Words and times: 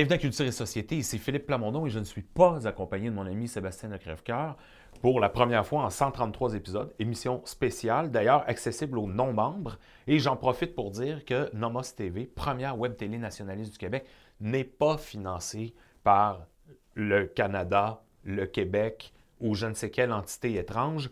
Bienvenue 0.00 0.14
à 0.14 0.18
Culture 0.18 0.46
et 0.46 0.50
Société, 0.50 0.96
ici 0.96 1.18
Philippe 1.18 1.44
Plamondon 1.44 1.84
et 1.84 1.90
je 1.90 1.98
ne 1.98 2.04
suis 2.04 2.22
pas 2.22 2.66
accompagné 2.66 3.10
de 3.10 3.14
mon 3.14 3.26
ami 3.26 3.48
Sébastien 3.48 3.90
de 3.90 3.98
Crèvecoeur 3.98 4.56
pour 5.02 5.20
la 5.20 5.28
première 5.28 5.66
fois 5.66 5.82
en 5.82 5.90
133 5.90 6.54
épisodes, 6.54 6.94
émission 6.98 7.42
spéciale, 7.44 8.10
d'ailleurs 8.10 8.42
accessible 8.48 8.98
aux 8.98 9.06
non-membres. 9.06 9.78
Et 10.06 10.18
j'en 10.18 10.36
profite 10.36 10.74
pour 10.74 10.90
dire 10.90 11.26
que 11.26 11.54
Nomos 11.54 11.82
TV, 11.94 12.24
première 12.24 12.78
web 12.78 12.96
télé 12.96 13.18
nationaliste 13.18 13.72
du 13.72 13.76
Québec, 13.76 14.06
n'est 14.40 14.64
pas 14.64 14.96
financée 14.96 15.74
par 16.02 16.46
le 16.94 17.26
Canada, 17.26 18.00
le 18.24 18.46
Québec 18.46 19.12
ou 19.38 19.54
je 19.54 19.66
ne 19.66 19.74
sais 19.74 19.90
quelle 19.90 20.14
entité 20.14 20.54
étrange. 20.54 21.10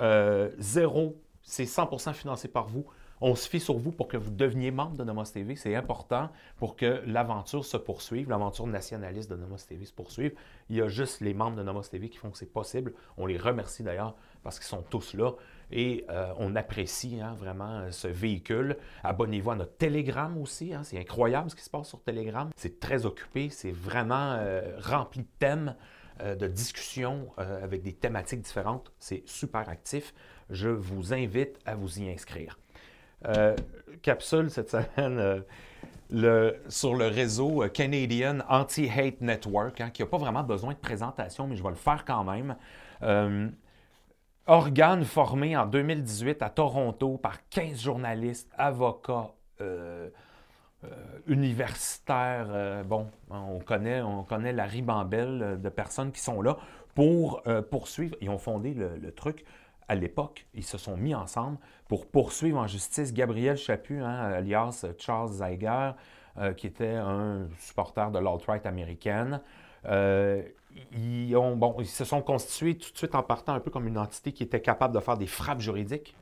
Euh, 0.00 0.50
zéro, 0.58 1.22
c'est 1.42 1.66
100% 1.66 2.12
financé 2.14 2.48
par 2.48 2.66
vous. 2.66 2.84
On 3.26 3.34
se 3.36 3.48
fie 3.48 3.58
sur 3.58 3.78
vous 3.78 3.90
pour 3.90 4.06
que 4.06 4.18
vous 4.18 4.30
deveniez 4.30 4.70
membre 4.70 4.96
de 4.96 5.02
Nomos 5.02 5.24
TV. 5.24 5.56
C'est 5.56 5.74
important 5.74 6.28
pour 6.58 6.76
que 6.76 7.00
l'aventure 7.06 7.64
se 7.64 7.78
poursuive, 7.78 8.28
l'aventure 8.28 8.66
nationaliste 8.66 9.30
de 9.30 9.36
Nomos 9.36 9.64
TV 9.66 9.86
se 9.86 9.94
poursuive. 9.94 10.34
Il 10.68 10.76
y 10.76 10.82
a 10.82 10.88
juste 10.88 11.22
les 11.22 11.32
membres 11.32 11.56
de 11.56 11.62
Nomos 11.62 11.84
TV 11.84 12.10
qui 12.10 12.18
font 12.18 12.28
que 12.28 12.36
c'est 12.36 12.52
possible. 12.52 12.92
On 13.16 13.24
les 13.24 13.38
remercie 13.38 13.82
d'ailleurs 13.82 14.14
parce 14.42 14.58
qu'ils 14.58 14.68
sont 14.68 14.82
tous 14.82 15.14
là 15.14 15.32
et 15.72 16.04
euh, 16.10 16.34
on 16.36 16.54
apprécie 16.54 17.18
hein, 17.22 17.32
vraiment 17.32 17.78
euh, 17.78 17.92
ce 17.92 18.08
véhicule. 18.08 18.76
Abonnez-vous 19.04 19.52
à 19.52 19.56
notre 19.56 19.74
Telegram 19.78 20.36
aussi. 20.36 20.74
Hein. 20.74 20.82
c'est 20.84 20.98
incroyable 20.98 21.48
ce 21.48 21.56
qui 21.56 21.64
se 21.64 21.70
passe 21.70 21.88
sur 21.88 22.02
Telegram. 22.02 22.50
C'est 22.56 22.78
très 22.78 23.06
occupé, 23.06 23.48
c'est 23.48 23.72
vraiment 23.72 24.34
euh, 24.38 24.76
rempli 24.82 25.22
de 25.22 25.28
thèmes 25.38 25.76
de 26.22 26.46
discussions 26.46 27.32
avec 27.38 27.82
des 27.82 27.92
thématiques 27.92 28.42
différentes. 28.42 28.92
C'est 29.00 29.24
super 29.26 29.68
actif. 29.68 30.14
Je 30.48 30.68
vous 30.68 31.12
invite 31.12 31.58
à 31.66 31.74
vous 31.74 31.98
y 31.98 32.08
inscrire. 32.08 32.56
Euh, 33.26 33.56
capsule 34.02 34.50
cette 34.50 34.70
semaine 34.70 35.42
euh, 36.12 36.52
sur 36.68 36.94
le 36.94 37.06
réseau 37.06 37.62
euh, 37.62 37.68
Canadian 37.68 38.38
Anti-Hate 38.48 39.20
Network, 39.22 39.80
hein, 39.80 39.90
qui 39.90 40.02
n'a 40.02 40.08
pas 40.08 40.18
vraiment 40.18 40.42
besoin 40.42 40.72
de 40.72 40.78
présentation, 40.78 41.46
mais 41.46 41.56
je 41.56 41.62
vais 41.62 41.70
le 41.70 41.74
faire 41.74 42.04
quand 42.04 42.24
même. 42.24 42.56
organe 44.46 45.04
formé 45.04 45.56
en 45.56 45.66
2018 45.66 46.42
à 46.42 46.50
Toronto 46.50 47.16
par 47.16 47.48
15 47.48 47.80
journalistes, 47.80 48.50
avocats, 48.58 49.32
universitaires. 51.26 52.84
bon, 52.84 53.06
on 53.30 53.58
connaît, 53.60 54.02
on 54.02 54.22
connaît 54.22 54.52
la 54.52 54.64
ribambelle 54.64 55.58
de 55.62 55.68
personnes 55.70 56.12
qui 56.12 56.20
sont 56.20 56.42
là 56.42 56.58
pour 56.94 57.42
poursuivre. 57.70 58.16
Ils 58.20 58.28
ont 58.28 58.38
fondé 58.38 58.74
le 58.74 59.12
truc 59.12 59.46
à 59.88 59.94
l'époque, 59.94 60.46
ils 60.54 60.64
se 60.64 60.78
sont 60.78 60.96
mis 60.96 61.14
ensemble 61.14 61.58
pour 61.88 62.06
poursuivre 62.06 62.58
en 62.58 62.66
justice 62.66 63.12
Gabriel 63.12 63.56
Chaput, 63.56 64.00
hein, 64.00 64.32
alias 64.32 64.86
Charles 64.98 65.32
Zeiger, 65.32 65.92
euh, 66.38 66.52
qui 66.52 66.66
était 66.66 66.94
un 66.94 67.48
supporter 67.58 68.10
de 68.10 68.18
l'alt-right 68.18 68.64
américaine. 68.66 69.40
Euh, 69.86 70.42
ils, 70.92 71.36
ont, 71.36 71.56
bon, 71.56 71.76
ils 71.78 71.86
se 71.86 72.04
sont 72.04 72.22
constitués 72.22 72.76
tout 72.76 72.90
de 72.90 72.96
suite 72.96 73.14
en 73.14 73.22
partant 73.22 73.54
un 73.54 73.60
peu 73.60 73.70
comme 73.70 73.86
une 73.86 73.98
entité 73.98 74.32
qui 74.32 74.42
était 74.42 74.60
capable 74.60 74.94
de 74.94 75.00
faire 75.00 75.16
des 75.16 75.26
frappes 75.26 75.60
juridiques. 75.60 76.16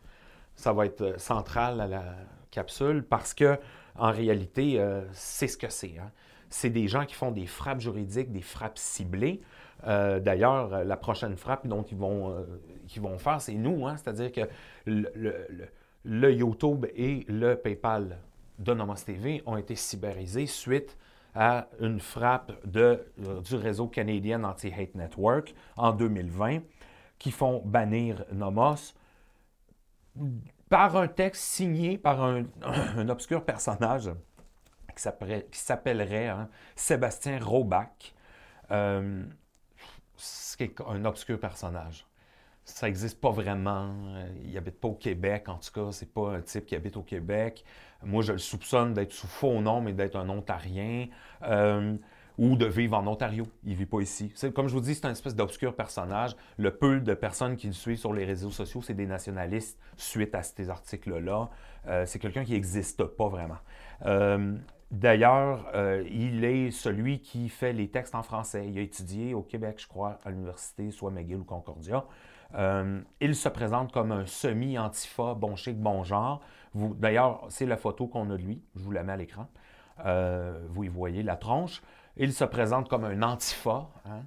Ça 0.56 0.72
va 0.72 0.86
être 0.86 1.00
euh, 1.00 1.18
central 1.18 1.80
à 1.80 1.86
la 1.86 2.04
capsule 2.50 3.04
parce 3.08 3.32
que, 3.32 3.58
en 3.96 4.10
réalité, 4.10 4.82
c'est 5.12 5.48
ce 5.48 5.56
que 5.56 5.68
c'est. 5.68 5.98
Hein. 5.98 6.10
C'est 6.48 6.70
des 6.70 6.88
gens 6.88 7.04
qui 7.04 7.14
font 7.14 7.30
des 7.30 7.46
frappes 7.46 7.80
juridiques, 7.80 8.32
des 8.32 8.42
frappes 8.42 8.78
ciblées. 8.78 9.42
Euh, 9.86 10.20
d'ailleurs, 10.20 10.72
euh, 10.72 10.84
la 10.84 10.96
prochaine 10.96 11.36
frappe 11.36 11.66
dont 11.66 11.82
ils 11.82 11.96
vont, 11.96 12.30
euh, 12.30 12.44
vont 12.98 13.18
faire, 13.18 13.40
c'est 13.40 13.54
nous. 13.54 13.86
Hein. 13.86 13.96
C'est-à-dire 13.96 14.32
que 14.32 14.40
le, 14.86 16.32
YouTube 16.32 16.86
et 16.94 17.24
le 17.28 17.54
PayPal 17.56 18.18
de 18.58 18.74
Nomos 18.74 19.04
TV 19.04 19.42
ont 19.46 19.56
été 19.56 19.74
cyberisés 19.74 20.46
suite 20.46 20.96
à 21.34 21.68
une 21.80 21.98
frappe 21.98 22.52
du 22.66 23.56
réseau 23.56 23.88
canadien 23.88 24.44
Anti-Hate 24.44 24.94
Network 24.94 25.54
en 25.76 25.92
2020 25.92 26.58
qui 27.18 27.30
font 27.30 27.62
bannir 27.64 28.24
Nomos 28.32 28.94
par 30.68 30.96
un 30.96 31.08
texte 31.08 31.42
signé 31.42 31.96
par 31.96 32.22
un, 32.22 32.44
obscur 33.08 33.44
personnage 33.44 34.10
qui 34.94 35.58
s'appellerait 35.58 36.28
hein, 36.28 36.50
Sébastien 36.76 37.38
Robac 37.42 38.14
c'est 40.16 40.80
un 40.86 41.04
obscur 41.04 41.38
personnage. 41.38 42.06
Ça 42.64 42.86
n'existe 42.86 43.20
pas 43.20 43.30
vraiment. 43.30 43.92
Il 44.44 44.52
n'habite 44.52 44.78
pas 44.78 44.88
au 44.88 44.94
Québec, 44.94 45.48
en 45.48 45.56
tout 45.56 45.72
cas. 45.72 45.90
C'est 45.92 46.12
pas 46.12 46.36
un 46.36 46.40
type 46.40 46.66
qui 46.66 46.76
habite 46.76 46.96
au 46.96 47.02
Québec. 47.02 47.64
Moi, 48.04 48.22
je 48.22 48.32
le 48.32 48.38
soupçonne 48.38 48.94
d'être 48.94 49.12
sous 49.12 49.26
faux 49.26 49.60
nom, 49.60 49.80
mais 49.80 49.92
d'être 49.92 50.16
un 50.16 50.28
Ontarien. 50.28 51.08
Euh, 51.42 51.96
ou 52.38 52.56
de 52.56 52.66
vivre 52.66 52.96
en 52.96 53.06
Ontario. 53.06 53.44
Il 53.64 53.72
ne 53.72 53.76
vit 53.76 53.86
pas 53.86 54.00
ici. 54.00 54.32
Comme 54.54 54.68
je 54.68 54.74
vous 54.74 54.80
dis, 54.80 54.94
c'est 54.94 55.06
un 55.06 55.10
espèce 55.10 55.34
d'obscur 55.34 55.74
personnage. 55.74 56.34
Le 56.56 56.74
peu 56.74 57.00
de 57.00 57.14
personnes 57.14 57.56
qui 57.56 57.66
le 57.66 57.72
suivent 57.72 57.98
sur 57.98 58.12
les 58.12 58.24
réseaux 58.24 58.50
sociaux, 58.50 58.82
c'est 58.82 58.94
des 58.94 59.06
nationalistes 59.06 59.78
suite 59.96 60.34
à 60.34 60.42
ces 60.42 60.70
articles-là. 60.70 61.50
Euh, 61.88 62.06
c'est 62.06 62.18
quelqu'un 62.18 62.44
qui 62.44 62.52
n'existe 62.52 63.04
pas 63.04 63.28
vraiment. 63.28 63.58
Euh, 64.06 64.56
D'ailleurs, 64.92 65.70
euh, 65.74 66.04
il 66.10 66.44
est 66.44 66.70
celui 66.70 67.20
qui 67.20 67.48
fait 67.48 67.72
les 67.72 67.88
textes 67.88 68.14
en 68.14 68.22
français. 68.22 68.68
Il 68.68 68.78
a 68.78 68.82
étudié 68.82 69.32
au 69.32 69.40
Québec, 69.40 69.76
je 69.78 69.88
crois, 69.88 70.18
à 70.22 70.30
l'université, 70.30 70.90
soit 70.90 71.10
McGill 71.10 71.38
ou 71.38 71.44
Concordia. 71.44 72.04
Euh, 72.54 73.00
il 73.18 73.34
se 73.34 73.48
présente 73.48 73.90
comme 73.90 74.12
un 74.12 74.26
semi-antifa, 74.26 75.32
bon 75.32 75.56
chic, 75.56 75.80
bon 75.80 76.04
genre. 76.04 76.42
D'ailleurs, 76.74 77.46
c'est 77.48 77.64
la 77.64 77.78
photo 77.78 78.06
qu'on 78.06 78.28
a 78.30 78.36
de 78.36 78.42
lui. 78.42 78.62
Je 78.76 78.82
vous 78.82 78.92
la 78.92 79.02
mets 79.02 79.14
à 79.14 79.16
l'écran. 79.16 79.48
Euh, 80.04 80.62
vous 80.68 80.84
y 80.84 80.88
voyez 80.88 81.22
la 81.22 81.36
tronche. 81.36 81.82
Il 82.18 82.34
se 82.34 82.44
présente 82.44 82.90
comme 82.90 83.04
un 83.04 83.22
antifa, 83.22 83.88
hein, 84.04 84.20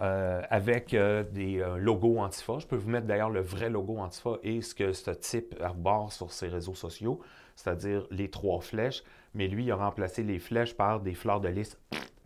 avec 0.00 0.90
des 0.90 1.64
logos 1.78 2.18
antifa. 2.18 2.58
Je 2.58 2.66
peux 2.66 2.76
vous 2.76 2.90
mettre 2.90 3.06
d'ailleurs 3.06 3.30
le 3.30 3.40
vrai 3.40 3.70
logo 3.70 3.98
antifa 3.98 4.38
et 4.42 4.62
ce 4.62 4.74
que 4.74 4.92
ce 4.92 5.10
type 5.10 5.54
arbore 5.60 6.12
sur 6.12 6.32
ses 6.32 6.48
réseaux 6.48 6.74
sociaux, 6.74 7.20
c'est-à-dire 7.54 8.06
les 8.10 8.30
trois 8.30 8.60
flèches 8.60 9.04
mais 9.34 9.48
lui, 9.48 9.64
il 9.64 9.70
a 9.70 9.76
remplacé 9.76 10.22
les 10.22 10.38
flèches 10.38 10.74
par 10.74 11.00
des 11.00 11.14
fleurs 11.14 11.40
de 11.40 11.48
lys 11.48 11.78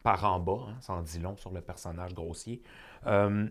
par 0.02 0.24
en 0.24 0.40
bas. 0.40 0.66
Hein, 0.68 0.76
ça 0.80 1.00
dit 1.02 1.18
long 1.18 1.36
sur 1.36 1.50
le 1.50 1.60
personnage 1.60 2.14
grossier. 2.14 2.62
Euh, 3.06 3.46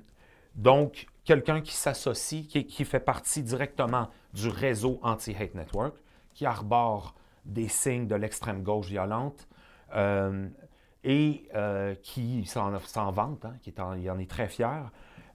donc, 0.55 1.07
quelqu'un 1.23 1.61
qui 1.61 1.73
s'associe, 1.73 2.47
qui, 2.47 2.85
fait 2.85 2.99
partie 2.99 3.43
directement 3.43 4.09
du 4.33 4.47
réseau 4.47 4.99
Anti-Hate 5.03 5.55
Network, 5.55 5.95
qui 6.33 6.45
arbore 6.45 7.15
des 7.45 7.67
signes 7.67 8.07
de 8.07 8.15
l'extrême 8.15 8.63
gauche 8.63 8.87
violente 8.87 9.47
euh, 9.95 10.47
et 11.05 11.47
euh, 11.53 11.95
qui 12.01 12.45
s'en 12.45 12.71
vante, 13.11 13.45
hein, 13.45 13.53
qui 13.61 13.73
il 13.97 14.11
en 14.11 14.19
est 14.19 14.29
très 14.29 14.49
fier. 14.49 14.91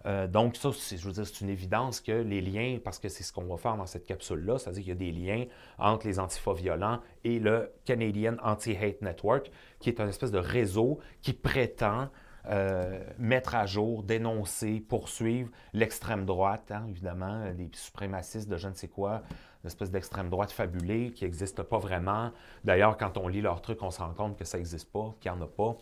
Euh, 0.07 0.27
donc, 0.27 0.57
ça, 0.57 0.71
je 0.71 0.97
veux 1.07 1.13
dire, 1.13 1.27
c'est 1.27 1.41
une 1.43 1.51
évidence 1.51 2.01
que 2.01 2.13
les 2.13 2.41
liens, 2.41 2.79
parce 2.83 2.99
que 2.99 3.09
c'est 3.09 3.23
ce 3.23 3.33
qu'on 3.33 3.45
va 3.45 3.57
faire 3.57 3.77
dans 3.77 3.87
cette 3.87 4.05
capsule-là, 4.05 4.59
c'est-à-dire 4.59 4.83
qu'il 4.83 4.89
y 4.89 4.93
a 4.93 4.95
des 4.95 5.13
liens 5.13 5.45
entre 5.79 6.07
les 6.07 6.19
antifas 6.19 6.55
violents 6.55 7.01
et 7.23 7.39
le 7.39 7.71
Canadian 7.85 8.37
Anti-Hate 8.43 9.03
Network, 9.03 9.51
qui 9.79 9.91
est 9.91 10.01
un 10.01 10.09
espèce 10.09 10.33
de 10.33 10.39
réseau 10.39 10.99
qui 11.23 11.35
prétend 11.35 12.09
euh, 12.47 13.05
mettre 13.19 13.55
à 13.55 13.67
jour, 13.67 14.03
dénoncer, 14.03 14.81
poursuivre 14.81 15.51
l'extrême 15.75 16.25
droite, 16.25 16.71
hein, 16.71 16.87
évidemment, 16.89 17.45
les 17.57 17.69
suprémacistes 17.75 18.49
de 18.49 18.57
je 18.57 18.69
ne 18.69 18.75
sais 18.75 18.89
quoi, 18.89 19.23
une 19.63 19.67
espèce 19.67 19.91
d'extrême 19.91 20.31
droite 20.31 20.53
fabulée 20.53 21.13
qui 21.13 21.25
n'existe 21.25 21.63
pas 21.63 21.79
vraiment. 21.79 22.33
D'ailleurs, 22.65 22.97
quand 22.97 23.19
on 23.19 23.29
lit 23.29 23.43
leurs 23.43 23.61
trucs, 23.61 23.83
on 23.83 23.91
se 23.91 24.01
rend 24.01 24.15
compte 24.15 24.39
que 24.39 24.45
ça 24.45 24.57
n'existe 24.57 24.91
pas, 24.91 25.15
qu'il 25.21 25.31
n'y 25.31 25.39
en 25.39 25.43
a 25.43 25.47
pas. 25.47 25.77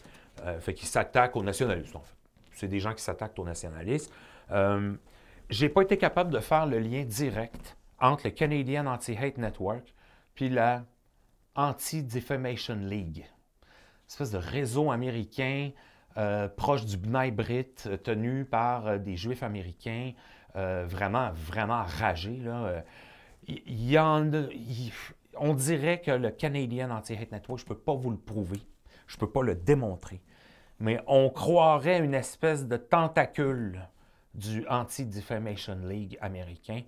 Euh, 0.45 0.61
fait 0.61 0.75
qu'ils 0.75 0.89
s'attaquent 0.89 1.37
aux 1.37 1.43
nationalistes, 1.43 1.95
en 1.95 2.01
fait 2.01 2.19
c'est 2.59 2.69
des 2.69 2.81
gens 2.81 2.93
qui 2.93 3.03
s'attaquent 3.03 3.39
au 3.39 3.45
nationalisme. 3.45 4.13
Euh, 4.51 4.95
je 5.49 5.65
n'ai 5.65 5.69
pas 5.69 5.83
été 5.83 5.97
capable 5.97 6.31
de 6.31 6.41
faire 6.41 6.67
le 6.67 6.79
lien 6.79 7.05
direct 7.05 7.77
entre 8.01 8.27
le 8.27 8.31
Canadian 8.31 8.87
Anti-Hate 8.87 9.39
Network 9.39 9.95
puis 10.35 10.49
la 10.49 10.85
Anti-Defamation 11.55 12.77
League, 12.77 13.27
une 13.27 14.09
espèce 14.09 14.31
de 14.31 14.39
réseau 14.39 14.91
américain 14.91 15.71
euh, 16.17 16.49
proche 16.49 16.85
du 16.85 16.97
B'nai 16.97 17.31
Brit, 17.31 17.75
tenu 18.05 18.45
par 18.45 18.87
euh, 18.87 18.99
des 18.99 19.17
Juifs 19.17 19.43
américains, 19.43 20.13
vraiment, 20.55 21.31
vraiment 21.35 21.85
ragés. 21.85 22.39
Là. 22.39 22.83
On 25.41 25.55
dirait 25.55 26.01
que 26.01 26.11
le 26.11 26.31
Canadian 26.31 26.91
Anti-Hate 26.91 27.33
Network, 27.33 27.61
je 27.61 27.65
ne 27.65 27.69
peux 27.69 27.79
pas 27.79 27.95
vous 27.95 28.11
le 28.11 28.19
prouver, 28.19 28.61
je 29.07 29.17
ne 29.17 29.21
peux 29.21 29.31
pas 29.31 29.43
le 29.43 29.55
démontrer, 29.55 30.21
mais 30.81 31.01
on 31.07 31.31
croirait 31.31 31.99
une 31.99 32.15
espèce 32.15 32.67
de 32.67 32.77
tentacule 32.77 33.89
du 34.35 34.67
Anti-Defamation 34.69 35.79
League 35.85 36.19
américain, 36.21 36.83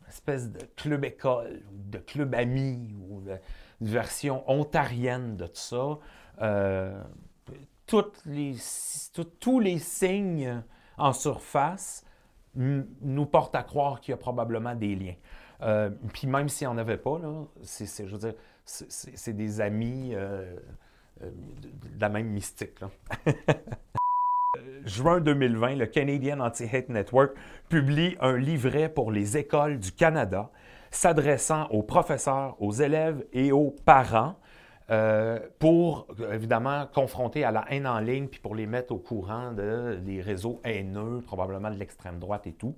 une 0.00 0.08
espèce 0.08 0.50
de 0.50 0.64
club 0.76 1.04
école, 1.04 1.62
de 1.70 1.98
club 1.98 2.34
ami, 2.34 2.94
ou 3.08 3.20
de, 3.20 3.38
version 3.80 4.48
ontarienne 4.50 5.36
de 5.36 5.46
tout 5.46 5.52
ça. 5.54 5.98
Euh, 6.40 7.02
tous 7.86 9.60
les 9.60 9.78
signes 9.78 10.62
en 10.96 11.12
surface 11.12 12.04
nous 12.54 13.26
portent 13.26 13.56
à 13.56 13.62
croire 13.62 14.00
qu'il 14.00 14.12
y 14.12 14.14
a 14.14 14.18
probablement 14.18 14.74
des 14.74 14.94
liens. 14.94 15.16
Euh, 15.62 15.90
puis 16.12 16.26
même 16.26 16.48
s'il 16.48 16.66
n'y 16.66 16.74
en 16.74 16.78
avait 16.78 16.96
pas, 16.96 17.18
là, 17.18 17.44
c'est, 17.62 19.32
des 19.32 19.60
amis. 19.60 20.14
Euh, 20.14 20.56
de 21.20 22.00
la 22.00 22.08
même 22.08 22.26
mystique. 22.26 22.80
Juin 24.84 25.20
2020, 25.20 25.76
le 25.76 25.86
Canadian 25.86 26.40
Anti-Hate 26.40 26.88
Network 26.88 27.32
publie 27.68 28.16
un 28.20 28.36
livret 28.36 28.88
pour 28.88 29.10
les 29.10 29.36
écoles 29.36 29.78
du 29.78 29.92
Canada 29.92 30.50
s'adressant 30.90 31.66
aux 31.68 31.82
professeurs, 31.82 32.56
aux 32.60 32.72
élèves 32.72 33.24
et 33.32 33.52
aux 33.52 33.74
parents 33.84 34.36
euh, 34.90 35.38
pour, 35.58 36.06
évidemment, 36.32 36.86
confronter 36.92 37.44
à 37.44 37.50
la 37.50 37.64
haine 37.70 37.86
en 37.86 37.98
ligne, 37.98 38.28
puis 38.28 38.40
pour 38.40 38.54
les 38.54 38.66
mettre 38.66 38.92
au 38.92 38.98
courant 38.98 39.52
de, 39.52 39.98
des 40.02 40.20
réseaux 40.20 40.60
haineux, 40.62 41.22
probablement 41.24 41.70
de 41.70 41.76
l'extrême 41.76 42.18
droite 42.18 42.46
et 42.46 42.52
tout. 42.52 42.76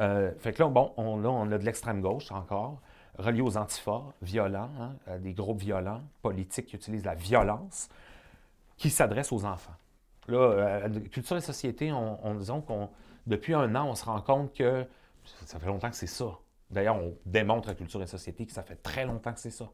Euh, 0.00 0.32
fait 0.38 0.52
que 0.52 0.62
là, 0.62 0.68
bon, 0.68 0.92
on, 0.96 1.24
on 1.24 1.52
a 1.52 1.58
de 1.58 1.64
l'extrême 1.64 2.00
gauche 2.00 2.30
encore, 2.30 2.80
relié 3.18 3.40
aux 3.40 3.56
antifas, 3.56 4.04
violents, 4.22 4.70
hein, 4.80 5.18
des 5.18 5.34
groupes 5.34 5.58
violents, 5.58 6.02
politiques 6.22 6.66
qui 6.66 6.76
utilisent 6.76 7.04
la 7.04 7.14
violence, 7.14 7.88
qui 8.76 8.90
s'adressent 8.90 9.32
aux 9.32 9.44
enfants. 9.44 9.74
Là, 10.28 10.38
euh, 10.38 10.88
Culture 11.10 11.36
et 11.36 11.40
Société, 11.40 11.90
on 11.92 12.34
disons 12.34 12.60
qu'on, 12.60 12.90
depuis 13.26 13.54
un 13.54 13.74
an, 13.74 13.88
on 13.88 13.94
se 13.94 14.04
rend 14.04 14.20
compte 14.20 14.54
que 14.54 14.86
ça 15.46 15.58
fait 15.58 15.66
longtemps 15.66 15.90
que 15.90 15.96
c'est 15.96 16.06
ça. 16.06 16.38
D'ailleurs, 16.70 16.96
on 16.96 17.14
démontre 17.26 17.68
à 17.70 17.74
Culture 17.74 18.02
et 18.02 18.06
Société 18.06 18.46
que 18.46 18.52
ça 18.52 18.62
fait 18.62 18.76
très 18.76 19.04
longtemps 19.04 19.32
que 19.32 19.40
c'est 19.40 19.50
ça. 19.50 19.68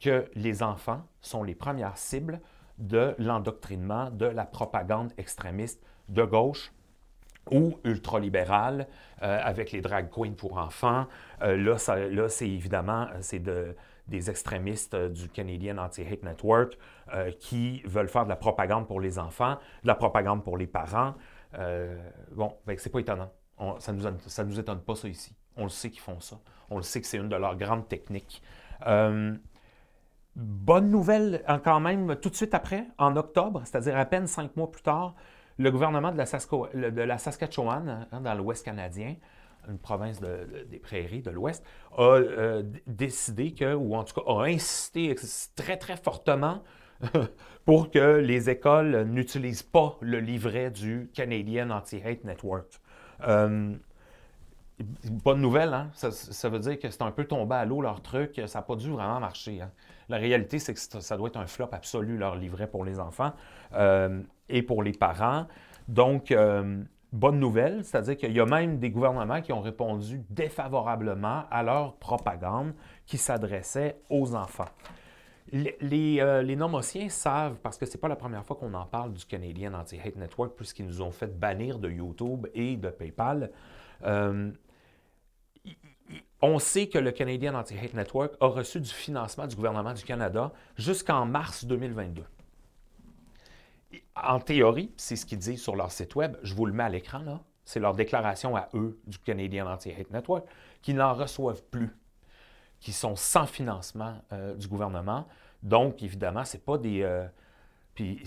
Que 0.00 0.28
les 0.34 0.62
enfants 0.62 1.02
sont 1.20 1.42
les 1.42 1.54
premières 1.54 1.96
cibles 1.96 2.40
de 2.78 3.14
l'endoctrinement, 3.18 4.10
de 4.10 4.26
la 4.26 4.44
propagande 4.44 5.12
extrémiste 5.16 5.82
de 6.08 6.24
gauche 6.24 6.72
ou 7.50 7.78
ultralibérale, 7.84 8.86
euh, 9.22 9.40
avec 9.42 9.72
les 9.72 9.80
drag 9.80 10.10
queens 10.10 10.32
pour 10.32 10.58
enfants. 10.58 11.06
Euh, 11.42 11.56
là, 11.56 11.76
là 12.08 12.28
c'est 12.28 12.48
évidemment 12.48 13.06
c'est 13.20 13.38
de, 13.38 13.76
des 14.08 14.30
extrémistes 14.30 14.94
euh, 14.94 15.08
du 15.08 15.28
Canadian 15.28 15.78
Anti-Hate 15.78 16.22
Network 16.22 16.78
qui 17.38 17.82
veulent 17.84 18.08
faire 18.08 18.24
de 18.24 18.30
la 18.30 18.36
propagande 18.36 18.88
pour 18.88 18.98
les 18.98 19.18
enfants, 19.18 19.58
de 19.82 19.86
la 19.86 19.94
propagande 19.94 20.42
pour 20.42 20.56
les 20.56 20.66
parents. 20.66 21.14
bon, 22.32 22.56
ben, 22.66 22.76
c'est 22.78 22.90
pas 22.90 22.98
étonnant. 22.98 23.30
ça 23.78 23.92
ne 23.92 24.00
nous, 24.00 24.18
ça 24.26 24.42
nous 24.42 24.58
étonne 24.58 24.80
pas, 24.80 24.96
ça, 24.96 25.06
ici. 25.06 25.36
On 25.56 25.64
le 25.64 25.68
sait 25.68 25.90
qu'ils 25.90 26.00
font 26.00 26.20
ça. 26.20 26.40
On 26.70 26.76
le 26.76 26.82
sait 26.82 27.00
que 27.00 27.06
c'est 27.06 27.18
une 27.18 27.28
de 27.28 27.36
leurs 27.36 27.56
grandes 27.56 27.86
techniques. 27.88 28.42
Euh, 28.86 29.34
bonne 30.36 30.90
nouvelle, 30.90 31.44
quand 31.64 31.80
même, 31.80 32.16
tout 32.16 32.30
de 32.30 32.34
suite 32.34 32.54
après, 32.54 32.86
en 32.98 33.16
octobre, 33.16 33.62
c'est-à-dire 33.64 33.96
à 33.96 34.04
peine 34.04 34.26
cinq 34.26 34.56
mois 34.56 34.70
plus 34.70 34.82
tard, 34.82 35.14
le 35.58 35.70
gouvernement 35.70 36.12
de 36.12 37.02
la, 37.02 37.18
Saskatchewan, 37.18 38.08
hein, 38.10 38.20
dans 38.20 38.34
l'Ouest 38.34 38.64
canadien, 38.64 39.16
une 39.68 39.78
province 39.78 40.20
des 40.20 40.78
prairies 40.78 41.22
de 41.22 41.30
l'Ouest, 41.30 41.64
a 41.96 42.02
euh, 42.02 42.62
décidé 42.86 43.54
que, 43.54 43.74
ou 43.74 43.94
en 43.94 44.04
tout 44.04 44.20
cas 44.20 44.30
a 44.30 44.44
insisté 44.44 45.14
très, 45.54 45.76
très 45.76 45.96
fortement 45.96 46.62
pour 47.64 47.90
que 47.90 48.18
les 48.18 48.50
écoles 48.50 49.04
n'utilisent 49.04 49.62
pas 49.62 49.96
le 50.00 50.20
livret 50.20 50.70
du 50.70 51.10
Canadian 51.14 51.70
Anti-Hate 51.70 52.24
Network. 52.24 52.80
Euh, 53.26 53.74
bonne 54.78 55.40
nouvelle, 55.40 55.72
hein? 55.72 55.90
ça, 55.94 56.48
veut 56.48 56.58
dire 56.58 56.78
que 56.78 56.90
c'est 56.90 57.02
un 57.02 57.10
peu 57.10 57.24
tombé 57.24 57.54
à 57.54 57.64
l'eau 57.64 57.80
leur 57.80 58.02
truc, 58.02 58.40
ça 58.46 58.58
n'a 58.58 58.62
pas 58.62 58.76
dû 58.76 58.90
vraiment 58.90 59.20
marcher. 59.20 59.60
Hein. 59.60 59.70
La 60.08 60.18
réalité, 60.18 60.58
c'est 60.58 60.74
que 60.74 60.80
ça 60.80 61.16
doit 61.16 61.28
être 61.28 61.38
un 61.38 61.46
flop 61.46 61.68
absolu, 61.72 62.18
leur 62.18 62.36
livret 62.36 62.66
pour 62.66 62.84
les 62.84 63.00
enfants 63.00 63.32
euh, 63.74 64.20
et 64.48 64.62
pour 64.62 64.82
les 64.82 64.92
parents. 64.92 65.46
Donc, 65.88 66.30
euh, 66.30 66.82
bonne 67.12 67.38
nouvelle, 67.38 67.84
c'est-à-dire 67.84 68.16
qu'il 68.16 68.32
y 68.32 68.40
a 68.40 68.46
même 68.46 68.78
des 68.78 68.90
gouvernements 68.90 69.40
qui 69.40 69.52
ont 69.52 69.60
répondu 69.60 70.22
défavorablement 70.30 71.44
à 71.50 71.62
leur 71.62 71.96
propagande 71.96 72.74
qui 73.06 73.18
s'adressait 73.18 74.00
aux 74.10 74.34
enfants. 74.34 74.68
Les, 75.52 75.76
les, 75.80 76.20
euh, 76.20 77.08
savent, 77.10 77.56
parce 77.62 77.76
que 77.76 77.86
ce 77.86 77.92
n'est 77.92 78.00
pas 78.00 78.08
la 78.08 78.16
première 78.16 78.44
fois 78.44 78.56
qu'on 78.56 78.74
en 78.74 78.86
parle 78.86 79.12
du 79.12 79.24
Canadian 79.26 79.74
Anti-Hate 79.74 80.16
Network, 80.16 80.56
puisqu'ils 80.56 80.86
nous 80.86 81.02
ont 81.02 81.10
fait 81.10 81.38
bannir 81.38 81.78
de 81.78 81.90
YouTube 81.90 82.46
et 82.54 82.76
de 82.76 82.88
PayPal. 82.88 83.50
On 86.46 86.58
sait 86.58 86.88
que 86.88 86.98
le 86.98 87.10
Canadian 87.10 87.54
Anti-Hate 87.54 87.94
Network 87.94 88.34
a 88.38 88.48
reçu 88.48 88.78
du 88.78 88.90
financement 88.90 89.46
du 89.46 89.56
gouvernement 89.56 89.94
du 89.94 90.04
Canada 90.04 90.52
jusqu'en 90.76 91.24
mars 91.24 91.64
2022. 91.64 92.22
En 94.16 94.40
théorie, 94.40 94.92
c'est 94.96 95.16
ce 95.16 95.26
qu'ils 95.26 95.38
disent 95.38 95.62
sur 95.62 95.76
leur 95.76 95.90
site 95.92 96.14
web, 96.14 96.36
je 96.42 96.54
vous 96.54 96.66
le 96.66 96.72
mets 96.72 96.84
à 96.84 96.88
l'écran 96.88 97.18
là, 97.18 97.40
c'est 97.64 97.80
leur 97.80 97.94
déclaration 97.94 98.56
à 98.56 98.68
eux 98.74 98.98
du 99.06 99.18
Canadian 99.18 99.66
Anti-Hate 99.66 100.10
Network, 100.10 100.46
qu'ils 100.82 100.96
n'en 100.96 101.14
reçoivent 101.14 101.62
plus, 101.70 101.96
qui 102.80 102.92
sont 102.92 103.16
sans 103.16 103.46
financement 103.46 104.16
euh, 104.32 104.54
du 104.54 104.68
gouvernement. 104.68 105.26
Donc, 105.62 106.02
évidemment, 106.02 106.44
ce 106.44 106.56
n'est 106.56 106.62
pas 106.62 106.78
des. 106.78 107.02
Euh, 107.02 107.26
puis 107.94 108.22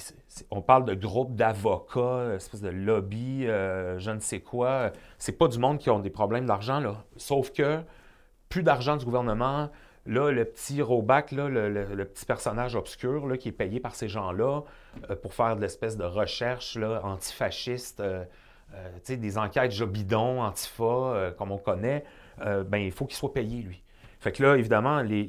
on 0.50 0.62
parle 0.62 0.86
de 0.86 0.94
groupes 0.96 1.36
d'avocats, 1.36 2.36
espèce 2.36 2.62
de 2.62 2.70
lobby, 2.70 3.46
euh, 3.46 4.00
je 4.00 4.12
ne 4.12 4.20
sais 4.20 4.40
quoi. 4.40 4.92
C'est 5.18 5.38
pas 5.38 5.48
du 5.48 5.60
monde 5.60 5.78
qui 5.78 5.90
ont 5.90 6.00
des 6.00 6.10
problèmes 6.10 6.46
d'argent, 6.46 6.80
là. 6.80 7.04
Sauf 7.18 7.52
que 7.52 7.81
plus 8.50 8.63
d'argent 8.63 8.96
du 8.96 9.06
gouvernement. 9.06 9.70
Là, 10.07 10.31
le 10.31 10.45
petit 10.45 10.81
Robac, 10.81 11.33
le, 11.33 12.04
petit 12.06 12.25
personnage 12.25 12.75
obscur 12.75 13.27
là, 13.27 13.36
qui 13.38 13.50
est 13.50 13.54
payé 13.54 13.81
par 13.81 13.94
ces 13.94 14.07
gens-là 14.07 14.62
euh, 15.09 15.15
pour 15.18 15.33
faire 15.33 15.57
de 15.57 15.62
l'espèce 15.62 15.98
de 15.98 16.06
recherche 16.06 16.77
là, 16.77 17.01
antifasciste, 17.04 18.00
euh, 18.00 18.24
euh, 18.74 19.15
des 19.18 19.38
enquêtes 19.38 19.71
jobidon, 19.71 20.42
antifa, 20.42 21.33
comme 21.38 21.51
on 21.51 21.57
connaît, 21.57 22.06
ben, 22.39 22.77
il 22.77 22.92
faut 22.92 23.06
qu'il 23.06 23.15
soit 23.15 23.33
payé, 23.33 23.62
lui. 23.62 23.83
Fait 24.19 24.31
que 24.31 24.44
là, 24.44 24.56
évidemment, 24.56 25.01
les, 25.01 25.25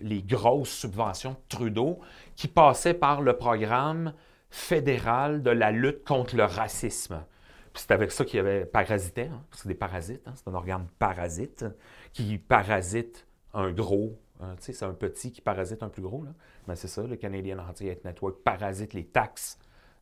les, 0.00 0.22
grosses 0.22 0.70
subventions 0.70 1.32
de 1.32 1.36
Trudeau 1.48 2.00
qui 2.34 2.48
passaient 2.48 2.94
par 2.94 3.22
le 3.22 3.36
programme 3.36 4.12
fédéral 4.50 5.42
de 5.42 5.50
la 5.50 5.70
lutte 5.70 6.04
contre 6.04 6.36
le 6.36 6.44
racisme. 6.44 7.22
C'est 7.74 7.92
avec 7.92 8.10
ça 8.10 8.24
qu'il 8.24 8.38
y 8.38 8.40
avait 8.40 8.64
parasité, 8.64 9.30
hein, 9.32 9.42
c'est 9.52 9.68
des 9.68 9.74
parasites, 9.74 10.26
hein, 10.26 10.32
c'est 10.34 10.48
un 10.48 10.54
organe 10.54 10.86
parasite 10.98 11.64
qui 12.12 12.38
parasite 12.38 13.27
un 13.54 13.72
gros. 13.72 14.18
Hein, 14.40 14.54
sais, 14.60 14.72
c'est 14.72 14.84
un 14.84 14.94
petit 14.94 15.32
qui 15.32 15.40
parasite 15.40 15.82
un 15.82 15.88
plus 15.88 16.02
gros. 16.02 16.22
Là. 16.22 16.30
Ben, 16.66 16.74
c'est 16.74 16.88
ça, 16.88 17.02
le 17.02 17.16
Canadian 17.16 17.58
Anti-Hate 17.58 18.04
Network 18.04 18.42
parasite 18.44 18.94
les 18.94 19.06
taxes 19.06 19.58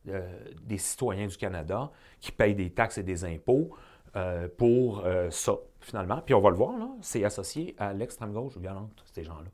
euh, 0.09 0.25
des 0.63 0.77
citoyens 0.77 1.27
du 1.27 1.35
Canada 1.35 1.91
qui 2.21 2.31
payent 2.31 2.55
des 2.55 2.69
taxes 2.69 2.97
et 2.97 3.03
des 3.03 3.25
impôts 3.25 3.75
euh, 4.15 4.47
pour 4.57 5.05
euh, 5.05 5.29
ça, 5.31 5.55
finalement. 5.81 6.21
Puis 6.21 6.33
on 6.33 6.39
va 6.39 6.49
le 6.49 6.55
voir, 6.55 6.77
là, 6.77 6.87
c'est 7.01 7.23
associé 7.25 7.75
à 7.77 7.93
l'extrême 7.93 8.31
gauche 8.31 8.57
violente, 8.57 9.03
ces 9.11 9.23
gens-là, 9.23 9.49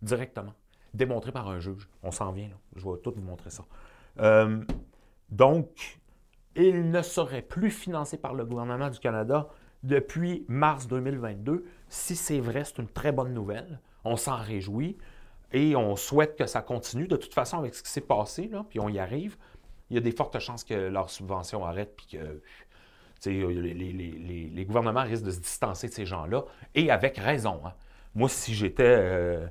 directement, 0.00 0.54
démontré 0.92 1.30
par 1.30 1.48
un 1.48 1.60
juge. 1.60 1.88
On 2.02 2.10
s'en 2.10 2.32
vient, 2.32 2.48
là. 2.48 2.56
je 2.74 2.88
vais 2.88 2.98
tout 2.98 3.12
vous 3.14 3.22
montrer 3.22 3.50
ça. 3.50 3.64
donc, 5.30 6.00
il 6.56 6.90
ne 6.90 7.02
serait 7.02 7.42
plus 7.42 7.70
financé 7.70 8.18
par 8.18 8.34
le 8.34 8.44
gouvernement 8.44 8.90
du 8.90 8.98
Canada 8.98 9.48
depuis 9.84 10.44
mars 10.48 10.86
2022. 10.88 11.64
Si 11.92 12.16
c'est 12.16 12.40
vrai, 12.40 12.64
c'est 12.64 12.78
une 12.78 12.88
très 12.88 13.12
bonne 13.12 13.34
nouvelle. 13.34 13.78
On 14.04 14.16
s'en 14.16 14.36
réjouit 14.36 14.96
et 15.52 15.76
on 15.76 15.94
souhaite 15.94 16.36
que 16.38 16.46
ça 16.46 16.62
continue. 16.62 17.06
De 17.06 17.16
toute 17.16 17.34
façon, 17.34 17.58
avec 17.58 17.74
ce 17.74 17.82
qui 17.82 17.90
s'est 17.90 18.00
passé, 18.00 18.50
puis 18.70 18.80
on 18.80 18.88
y 18.88 18.98
arrive, 18.98 19.36
il 19.90 19.96
y 19.96 19.98
a 19.98 20.00
des 20.00 20.10
fortes 20.10 20.38
chances 20.38 20.64
que 20.64 20.72
leur 20.72 21.10
subvention 21.10 21.66
arrête 21.66 21.94
puis 21.94 22.06
que 22.06 22.40
les, 23.26 24.64
gouvernements 24.64 25.02
risquent 25.02 25.26
de 25.26 25.32
se 25.32 25.40
distancer 25.40 25.88
de 25.88 25.92
ces 25.92 26.06
gens-là, 26.06 26.44
et 26.74 26.90
avec 26.90 27.18
raison. 27.18 27.60
Hein. 27.62 27.74
Moi, 28.14 28.30
si 28.30 28.54
j'étais 28.54 28.84
euh, 28.84 29.46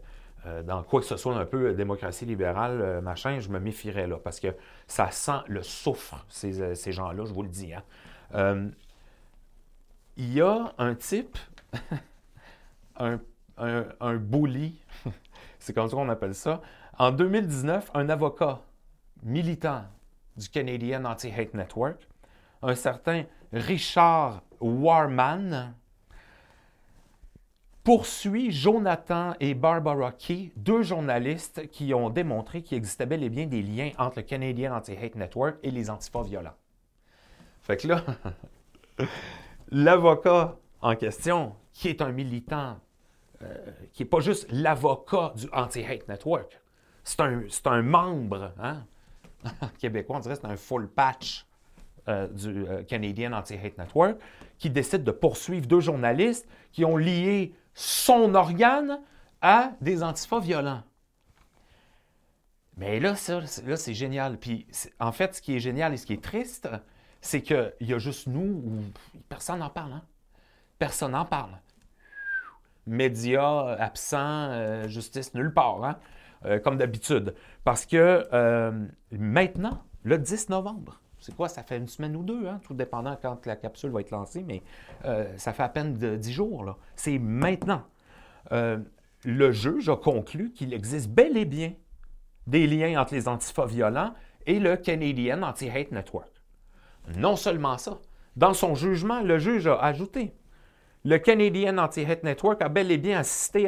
euh, 0.48 0.64
dans 0.64 0.82
quoi 0.82 1.02
que 1.02 1.06
ce 1.06 1.18
soit 1.18 1.36
un 1.36 1.46
peu 1.46 1.76
démocratie 1.76 2.26
libérale, 2.26 2.82
euh, 2.82 3.02
machin, 3.02 3.40
je 3.40 3.50
me 3.50 3.60
méfierais 3.60 4.08
là, 4.08 4.18
parce 4.18 4.40
que 4.40 4.56
ça 4.88 5.12
sent 5.12 5.44
le 5.48 5.62
souffre, 5.62 6.26
ces, 6.28 6.74
ces 6.74 6.92
gens-là, 6.92 7.24
je 7.24 7.34
vous 7.34 7.44
le 7.44 7.50
dis. 7.50 7.72
Hein 8.34 8.72
il 10.18 10.34
y 10.34 10.42
a 10.42 10.74
un 10.80 10.96
type, 10.96 11.38
un, 12.98 13.20
c'est 15.60 15.74
comme 15.74 15.88
ça 15.88 15.96
qu'on 15.96 16.10
appelle 16.10 16.36
ça. 16.36 16.62
En 16.98 17.12
2019, 17.12 17.92
un 17.94 18.10
avocat 18.10 18.62
militant 19.24 19.84
du 20.38 20.50
Canadian 20.50 21.06
Anti-Hate 21.06 21.54
Network, 21.54 22.08
un 22.62 22.76
certain 22.76 23.24
Richard 23.52 24.44
Warman, 24.60 25.74
poursuit 27.84 28.52
Jonathan 28.52 29.34
et 29.40 29.54
Barbara 29.54 30.12
Key, 30.12 30.52
deux 30.56 30.84
journalistes 30.84 31.68
qui 31.70 31.94
ont 31.94 32.10
démontré 32.10 32.62
qu'il 32.62 32.78
existait 32.78 33.06
bel 33.06 33.24
et 33.24 33.30
bien 33.30 33.48
des 33.48 33.62
liens 33.62 33.92
entre 33.98 34.20
le 34.20 34.24
Canadian 34.24 34.76
Anti-Hate 34.76 35.16
Network 35.16 35.58
et 35.64 35.72
les 35.72 35.90
antifas 35.90 36.24
violents. 36.24 36.54
Fait 37.64 37.78
que 37.78 37.88
là, 37.88 38.04
l'avocat 39.72 40.58
en 40.82 40.96
question, 40.96 41.56
qui 41.74 41.88
est 41.88 42.02
un 42.02 42.12
militant, 42.12 42.78
euh, 43.42 43.56
qui 43.94 44.04
n'est 44.04 44.10
pas 44.10 44.20
juste 44.20 44.48
l'avocat 44.52 45.34
du 45.36 45.48
Anti-Hate 45.54 46.08
Network, 46.08 46.60
c'est 47.04 47.20
un, 47.22 47.44
un, 47.66 47.82
membre 47.82 48.54
hein, 48.60 48.86
québécois, 49.80 50.18
on 50.18 50.20
dirait 50.20 50.36
que 50.36 50.42
c'est 50.42 50.48
un 50.48 50.58
full 50.58 50.90
patch 50.90 51.46
euh, 52.08 52.28
du 52.28 52.68
euh, 52.68 52.84
Canadian 52.84 53.34
Anti-Hate 53.34 53.78
Network, 53.78 54.20
qui 54.58 54.70
décide 54.70 55.04
de 55.04 55.12
poursuivre 55.12 55.68
deux 55.68 55.80
journalistes 55.80 56.48
qui 56.72 56.86
ont 56.86 56.98
lié 56.98 57.54
son 57.74 58.34
organe 58.36 59.00
à 59.42 59.72
des 59.82 60.04
antifas 60.04 60.40
violents. 60.40 60.84
Mais 62.78 63.00
là, 63.00 63.16
ça, 63.16 63.42
là, 63.66 63.78
c'est 63.78 63.94
génial. 63.94 64.38
Puis, 64.38 64.66
en 65.00 65.12
fait, 65.12 65.36
ce 65.36 65.42
qui 65.42 65.56
est 65.56 65.60
génial 65.60 65.94
et 65.94 65.98
ce 65.98 66.06
qui 66.06 66.14
est 66.14 66.24
triste, 66.24 66.70
c'est 67.22 67.42
qu'il 67.42 67.74
y 67.82 67.94
a 67.94 68.00
juste 68.00 68.28
nous 68.28 68.64
où 68.66 68.82
personne 69.30 69.60
n'en 69.60 69.70
parle. 69.70 69.94
Hein? 69.94 70.04
Personne 70.82 71.12
n'en 71.12 71.26
parle. 71.26 71.52
Médias 72.88 73.76
absents, 73.78 74.50
euh, 74.50 74.88
justice 74.88 75.36
nulle 75.36 75.54
part, 75.54 75.84
hein? 75.84 76.00
Euh, 76.46 76.58
comme 76.58 76.78
d'habitude. 76.78 77.36
Parce 77.64 77.86
que 77.86 78.28
euh, 78.34 78.72
maintenant, 79.12 79.84
le 80.02 80.18
10 80.18 80.50
novembre, 80.50 81.00
c'est 81.20 81.36
quoi, 81.36 81.50
ça 81.50 81.62
fait 81.62 81.78
une 81.78 81.88
semaine 81.88 82.16
ou 82.16 82.24
deux, 82.24 82.48
hein? 82.48 82.60
tout 82.64 82.74
dépendant 82.74 83.16
quand 83.22 83.46
la 83.46 83.58
capsule 83.58 83.92
va 83.92 84.02
être 84.02 84.10
lancée, 84.10 84.44
mais 84.44 84.64
ça 85.38 85.54
fait 85.54 85.62
à 85.62 85.70
peine 85.70 85.94
10 85.94 86.32
jours. 86.32 86.64
Là. 86.64 86.76
C'est 86.96 87.20
maintenant. 87.20 87.84
le 88.50 89.52
juge 89.52 89.88
a 89.88 89.98
conclu 89.98 90.52
qu'il 90.52 90.74
existe 90.74 91.12
bel 91.12 91.38
et 91.38 91.46
bien 91.46 91.74
des 92.48 92.66
liens 92.66 93.00
entre 93.00 93.14
les 93.14 93.28
antifas 93.28 93.68
violents 93.68 94.16
et 94.48 94.60
le 94.60 94.78
Canadian 94.78 95.44
Anti-Hate 95.44 95.92
Network. 95.92 96.32
Non 97.18 97.36
seulement 97.36 97.78
ça, 97.78 98.00
dans 98.36 98.56
son 98.56 98.74
jugement, 98.74 99.22
le 99.22 99.38
juge 99.38 99.68
a 99.68 99.78
ajouté 99.80 100.34
le 101.04 101.18
Canadian 101.18 101.78
Anti-Hate 101.78 102.24
Network 102.24 102.62
a 102.62 102.70
bel 102.70 102.92
et 102.92 102.98
bien 102.98 103.20
assisté 103.20 103.68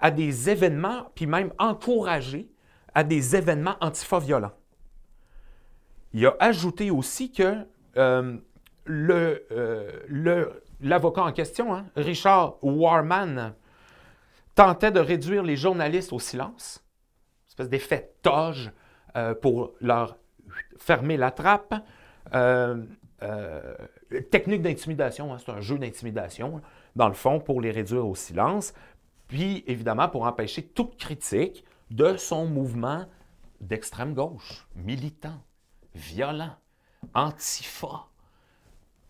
à, 0.00 0.10
des 0.10 0.50
événements, 0.50 1.06
puis 1.14 1.26
même 1.26 1.52
encouragé 1.58 2.50
à 2.94 3.04
des 3.04 3.36
événements 3.36 3.76
antifa 3.80 4.18
violents. 4.18 4.52
Il 6.12 6.26
a 6.26 6.36
ajouté 6.40 6.90
aussi 6.90 7.32
que 7.32 7.64
euh, 7.96 8.36
euh, 8.90 10.50
l'avocat 10.80 11.22
en 11.22 11.32
question, 11.32 11.74
hein, 11.74 11.86
Richard 11.96 12.58
Warman, 12.62 13.54
tentait 14.54 14.90
de 14.90 15.00
réduire 15.00 15.42
les 15.42 15.56
journalistes 15.56 16.12
au 16.12 16.18
silence, 16.18 16.84
une 17.44 17.48
espèce 17.48 17.68
d'effet 17.70 18.12
toge 18.22 18.70
euh, 19.16 19.34
pour 19.34 19.72
leur 19.80 20.18
fermer 20.78 21.16
la 21.16 21.30
trappe. 21.30 21.74
Technique 24.20 24.62
d'intimidation, 24.62 25.32
hein, 25.32 25.38
c'est 25.38 25.52
un 25.52 25.60
jeu 25.60 25.78
d'intimidation, 25.78 26.60
dans 26.96 27.08
le 27.08 27.14
fond, 27.14 27.40
pour 27.40 27.60
les 27.60 27.70
réduire 27.70 28.06
au 28.06 28.14
silence. 28.14 28.74
Puis, 29.28 29.64
évidemment, 29.66 30.08
pour 30.08 30.24
empêcher 30.24 30.62
toute 30.62 30.96
critique 30.96 31.64
de 31.90 32.16
son 32.16 32.46
mouvement 32.46 33.06
d'extrême 33.60 34.14
gauche, 34.14 34.66
militant, 34.74 35.40
violent, 35.94 36.56
antifa, 37.14 38.06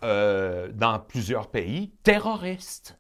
euh, 0.02 0.68
dans 0.72 0.98
plusieurs 0.98 1.48
pays, 1.48 1.90
terroriste. 2.02 2.98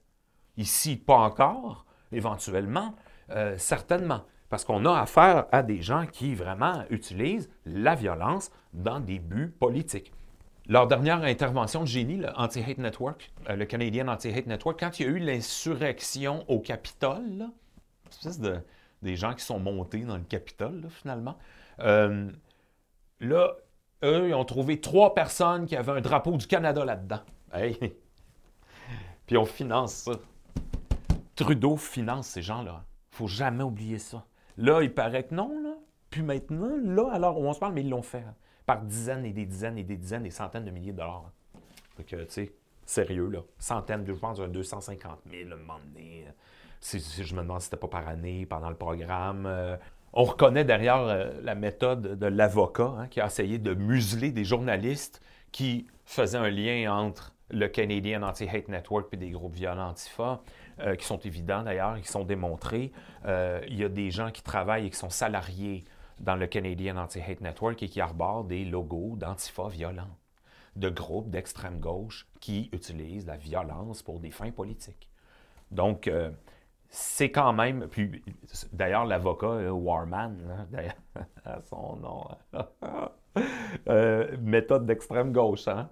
Ici, 0.56 0.96
pas 0.96 1.16
encore, 1.16 1.84
éventuellement, 2.12 2.94
euh, 3.30 3.56
certainement, 3.58 4.22
parce 4.48 4.64
qu'on 4.64 4.84
a 4.84 5.00
affaire 5.00 5.46
à 5.50 5.62
des 5.62 5.82
gens 5.82 6.06
qui 6.06 6.34
vraiment 6.34 6.84
utilisent 6.90 7.50
la 7.64 7.94
violence 7.94 8.50
dans 8.72 9.00
des 9.00 9.18
buts 9.18 9.52
politiques. 9.58 10.12
Leur 10.72 10.86
dernière 10.86 11.22
intervention 11.22 11.82
de 11.82 11.86
génie, 11.86 12.16
le 12.16 12.30
Anti-Hate 12.34 12.78
Network, 12.78 13.30
euh, 13.50 13.56
le 13.56 13.66
Canadian 13.66 14.08
Anti-Hate 14.08 14.46
Network, 14.46 14.80
quand 14.80 14.98
il 14.98 15.02
y 15.02 15.06
a 15.06 15.10
eu 15.10 15.18
l'insurrection 15.18 16.46
au 16.48 16.60
Capitole, 16.60 17.50
espèce 18.08 18.40
de, 18.40 18.56
des 19.02 19.14
gens 19.14 19.34
qui 19.34 19.44
sont 19.44 19.58
montés 19.58 20.00
dans 20.00 20.16
le 20.16 20.22
Capitole, 20.22 20.86
finalement, 20.88 21.36
euh, 21.80 22.26
là, 23.20 23.52
eux, 24.02 24.28
ils 24.28 24.34
ont 24.34 24.46
trouvé 24.46 24.80
trois 24.80 25.14
personnes 25.14 25.66
qui 25.66 25.76
avaient 25.76 25.92
un 25.92 26.00
drapeau 26.00 26.38
du 26.38 26.46
Canada 26.46 26.86
là-dedans. 26.86 27.20
Puis 29.26 29.36
on 29.36 29.44
finance 29.44 29.92
ça. 29.92 30.12
Trudeau 31.36 31.76
finance 31.76 32.28
ces 32.28 32.40
gens-là. 32.40 32.82
faut 33.10 33.28
jamais 33.28 33.62
oublier 33.62 33.98
ça. 33.98 34.24
Là, 34.56 34.80
il 34.80 34.94
paraît 34.94 35.24
que 35.24 35.34
non, 35.34 35.50
là. 35.62 35.74
Puis 36.08 36.22
maintenant, 36.22 36.78
là, 36.82 37.10
alors, 37.12 37.38
on 37.38 37.52
se 37.52 37.58
parle, 37.58 37.74
mais 37.74 37.82
ils 37.82 37.90
l'ont 37.90 38.00
fait 38.00 38.24
par 38.72 38.80
dizaines 38.80 39.26
et 39.26 39.32
des 39.32 39.44
dizaines 39.44 39.76
et 39.76 39.84
des 39.84 39.98
dizaines, 39.98 40.22
des 40.22 40.30
centaines 40.30 40.64
de 40.64 40.70
milliers 40.70 40.92
de 40.92 40.96
dollars. 40.96 41.30
Donc, 41.98 42.06
tu 42.06 42.16
sais, 42.28 42.52
sérieux, 42.86 43.28
là. 43.28 43.40
Centaines, 43.58 44.04
je 44.06 44.12
pense, 44.12 44.40
250 44.40 45.18
000 45.30 45.50
à 45.50 45.54
un 45.54 45.56
moment 45.58 45.78
donné. 45.78 46.24
Si, 46.80 46.98
je 47.22 47.34
me 47.34 47.42
demande 47.42 47.60
si 47.60 47.66
c'était 47.66 47.76
pas 47.76 47.88
par 47.88 48.08
année, 48.08 48.46
pendant 48.46 48.70
le 48.70 48.76
programme. 48.76 49.44
Euh, 49.44 49.76
on 50.14 50.24
reconnaît 50.24 50.64
derrière 50.64 50.96
euh, 51.02 51.32
la 51.42 51.54
méthode 51.54 52.18
de 52.18 52.26
l'avocat 52.26 52.94
hein, 52.98 53.08
qui 53.08 53.20
a 53.20 53.26
essayé 53.26 53.58
de 53.58 53.74
museler 53.74 54.30
des 54.30 54.44
journalistes 54.44 55.20
qui 55.52 55.86
faisaient 56.06 56.38
un 56.38 56.48
lien 56.48 56.94
entre 56.94 57.34
le 57.50 57.68
Canadian 57.68 58.22
Anti-Hate 58.22 58.68
Network 58.68 59.12
et 59.12 59.18
des 59.18 59.30
groupes 59.30 59.54
violents 59.54 59.90
antifa, 59.90 60.40
euh, 60.80 60.94
qui 60.96 61.04
sont 61.04 61.18
évidents 61.18 61.62
d'ailleurs, 61.62 62.00
qui 62.00 62.08
sont 62.08 62.24
démontrés. 62.24 62.90
il 63.26 63.78
y 63.78 63.84
a 63.84 63.90
des 63.90 64.10
gens 64.10 64.30
qui 64.30 64.42
travaillent 64.42 64.86
et 64.86 64.90
qui 64.90 64.96
sont 64.96 65.10
salariés 65.10 65.84
dans 66.22 66.36
le 66.36 66.46
Canadian 66.46 66.96
Anti-Hate 66.96 67.40
Network 67.40 67.82
et 67.82 67.88
qui 67.88 68.00
arbore 68.00 68.44
des 68.44 68.64
logos 68.64 69.16
d'antifa 69.16 69.68
violents, 69.68 70.16
de 70.76 70.88
groupes 70.88 71.30
d'extrême 71.30 71.80
gauche 71.80 72.26
qui 72.40 72.70
utilisent 72.72 73.26
la 73.26 73.36
violence 73.36 74.02
pour 74.02 74.20
des 74.20 74.30
fins 74.30 74.52
politiques. 74.52 75.10
Donc, 75.72 76.06
euh, 76.06 76.30
c'est 76.88 77.30
quand 77.30 77.52
même. 77.52 77.88
Puis, 77.88 78.22
d'ailleurs, 78.72 79.04
l'avocat 79.04 79.46
euh, 79.46 79.70
Warman, 79.70 80.66
à 81.44 81.60
son 81.62 81.96
nom, 81.96 82.24
euh, 83.88 84.36
méthode 84.40 84.86
d'extrême 84.86 85.32
gauche, 85.32 85.66
hein? 85.68 85.90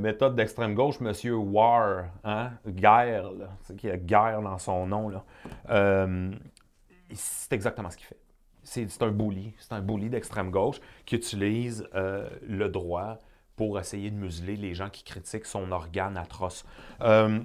méthode 0.00 0.34
d'extrême 0.34 0.74
gauche, 0.74 1.00
Monsieur 1.00 1.36
War, 1.36 2.06
hein? 2.24 2.50
guerre, 2.66 3.30
qu'il 3.78 3.88
y 3.88 3.92
a 3.92 3.96
guerre 3.96 4.42
dans 4.42 4.58
son 4.58 4.86
nom. 4.86 5.08
Là. 5.08 5.24
c'est 7.14 7.52
exactement 7.52 7.88
ce 7.88 7.96
qu'il 7.96 8.06
fait 8.06 8.23
c'est 8.64 9.02
un 9.02 9.10
bully. 9.10 9.52
C'est 9.58 9.72
un 9.72 9.80
bully 9.80 10.08
d'extrême 10.08 10.50
gauche 10.50 10.80
qui 11.06 11.16
utilise 11.16 11.86
euh, 11.94 12.28
le 12.46 12.68
droit 12.68 13.18
pour 13.56 13.78
essayer 13.78 14.10
de 14.10 14.16
museler 14.16 14.56
les 14.56 14.74
gens 14.74 14.90
qui 14.90 15.04
critiquent 15.04 15.46
son 15.46 15.70
organe 15.70 16.16
atroce. 16.16 16.64
Euh, 17.02 17.40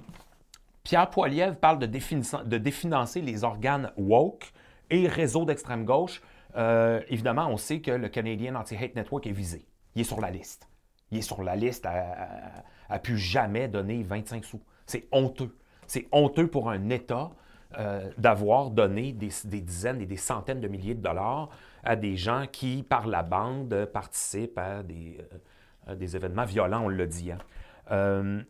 Pierre 0.82 1.10
Poilievre 1.10 1.56
parle 1.56 1.78
de, 1.78 1.86
définancer 1.86 3.20
les 3.20 3.44
organes 3.44 3.92
woke 3.96 4.52
et 4.90 5.06
réseaux 5.06 5.44
d'extrême 5.44 5.84
gauche. 5.84 6.20
Euh, 6.56 7.00
évidemment, 7.08 7.48
on 7.48 7.56
sait 7.56 7.80
que 7.80 7.92
le 7.92 8.08
Canadian 8.08 8.56
Anti-Hate 8.56 8.96
Network 8.96 9.26
est 9.26 9.32
visé. 9.32 9.66
Il 9.94 10.00
est 10.00 10.04
sur 10.04 10.20
la 10.20 10.30
liste. 10.30 10.68
Il 11.12 11.18
est 11.18 11.22
sur 11.22 11.42
la 11.42 11.54
liste, 11.54 11.86
a, 11.86 12.64
a 12.88 12.98
pu 12.98 13.18
jamais 13.18 13.68
donner 13.68 14.02
25 14.02 14.44
sous. 14.44 14.60
C'est 14.86 15.06
honteux. 15.12 15.56
C'est 15.86 16.08
honteux 16.12 16.48
pour 16.48 16.70
un 16.70 16.88
État 16.88 17.30
euh, 17.78 18.10
d'avoir 18.18 18.70
donné 18.70 19.12
des, 19.12 19.30
dizaines 19.44 20.00
et 20.00 20.06
des 20.06 20.16
centaines 20.16 20.60
de 20.60 20.66
milliers 20.66 20.96
de 20.96 21.02
dollars 21.02 21.50
à 21.84 21.94
des 21.94 22.16
gens 22.16 22.46
qui, 22.50 22.82
par 22.82 23.06
la 23.06 23.22
bande, 23.22 23.88
participent 23.92 24.58
à 24.58 24.82
des, 24.82 25.18
euh, 25.86 25.94
événements 25.96 26.46
violents, 26.46 26.82
on 26.84 26.88
l'a 26.88 27.06
dit. 27.06 27.30
Hein. 27.30 27.38
Euh, 27.92 28.42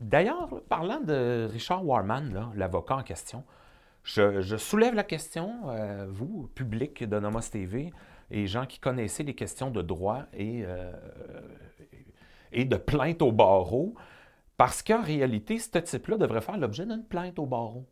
d'ailleurs, 0.00 0.50
parlant 0.68 1.00
de 1.00 1.48
Richard 1.50 1.82
Warman, 1.82 2.52
l'avocat 2.54 2.96
en 2.96 3.02
question, 3.02 3.42
je, 4.04 4.56
soulève 4.58 4.94
la 4.94 5.04
question, 5.04 5.50
vous, 6.08 6.50
public 6.54 7.08
de 7.08 7.18
Nomos 7.20 7.40
TV, 7.40 7.90
et 8.30 8.46
gens 8.46 8.66
qui 8.66 8.80
connaissaient 8.80 9.22
les 9.22 9.34
questions 9.34 9.70
de 9.70 9.80
droit 9.80 10.24
et, 10.34 10.64
et 12.50 12.64
de 12.64 12.76
plainte 12.76 13.22
au 13.22 13.32
barreau, 13.32 13.94
parce 14.58 14.82
qu'en 14.82 15.02
réalité, 15.02 15.58
ce 15.58 15.78
type-là 15.78 16.18
devrait 16.18 16.40
faire 16.40 16.58
l'objet 16.58 16.84
d'une 16.84 17.04
plainte 17.04 17.38
au 17.38 17.46
barreau. 17.46 17.86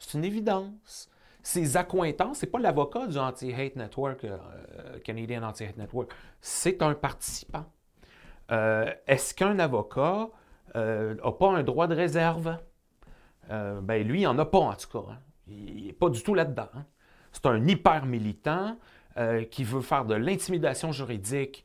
C'est 0.00 0.16
une 0.16 0.24
évidence. 0.24 1.08
Ses 1.42 1.76
accointances, 1.76 2.38
ce 2.38 2.46
n'est 2.46 2.50
pas 2.50 2.58
l'avocat 2.58 3.06
du 3.06 3.18
Anti-Hate 3.18 3.76
Network, 3.76 4.24
euh, 4.24 4.38
Canadian 5.04 5.42
Anti-Hate 5.42 5.76
Network, 5.76 6.10
c'est 6.40 6.82
un 6.82 6.94
participant. 6.94 7.66
Euh, 8.50 8.92
est-ce 9.06 9.34
qu'un 9.34 9.58
avocat 9.58 10.28
n'a 10.74 10.80
euh, 10.80 11.30
pas 11.38 11.50
un 11.50 11.62
droit 11.62 11.86
de 11.86 11.94
réserve? 11.94 12.56
ben 13.48 14.06
lui, 14.06 14.20
il 14.20 14.24
n'en 14.24 14.38
a 14.38 14.44
pas 14.44 14.58
en 14.58 14.74
tout 14.74 14.88
cas. 14.88 15.10
Hein. 15.10 15.18
Il 15.48 15.86
n'est 15.86 15.92
pas 15.92 16.08
du 16.08 16.22
tout 16.22 16.34
là-dedans. 16.34 16.68
Hein. 16.72 16.84
C'est 17.32 17.46
un 17.46 17.66
hyper 17.66 18.06
militant 18.06 18.76
qui 19.50 19.64
veut 19.64 19.80
faire 19.80 20.04
de 20.04 20.14
l'intimidation 20.14 20.92
juridique 20.92 21.64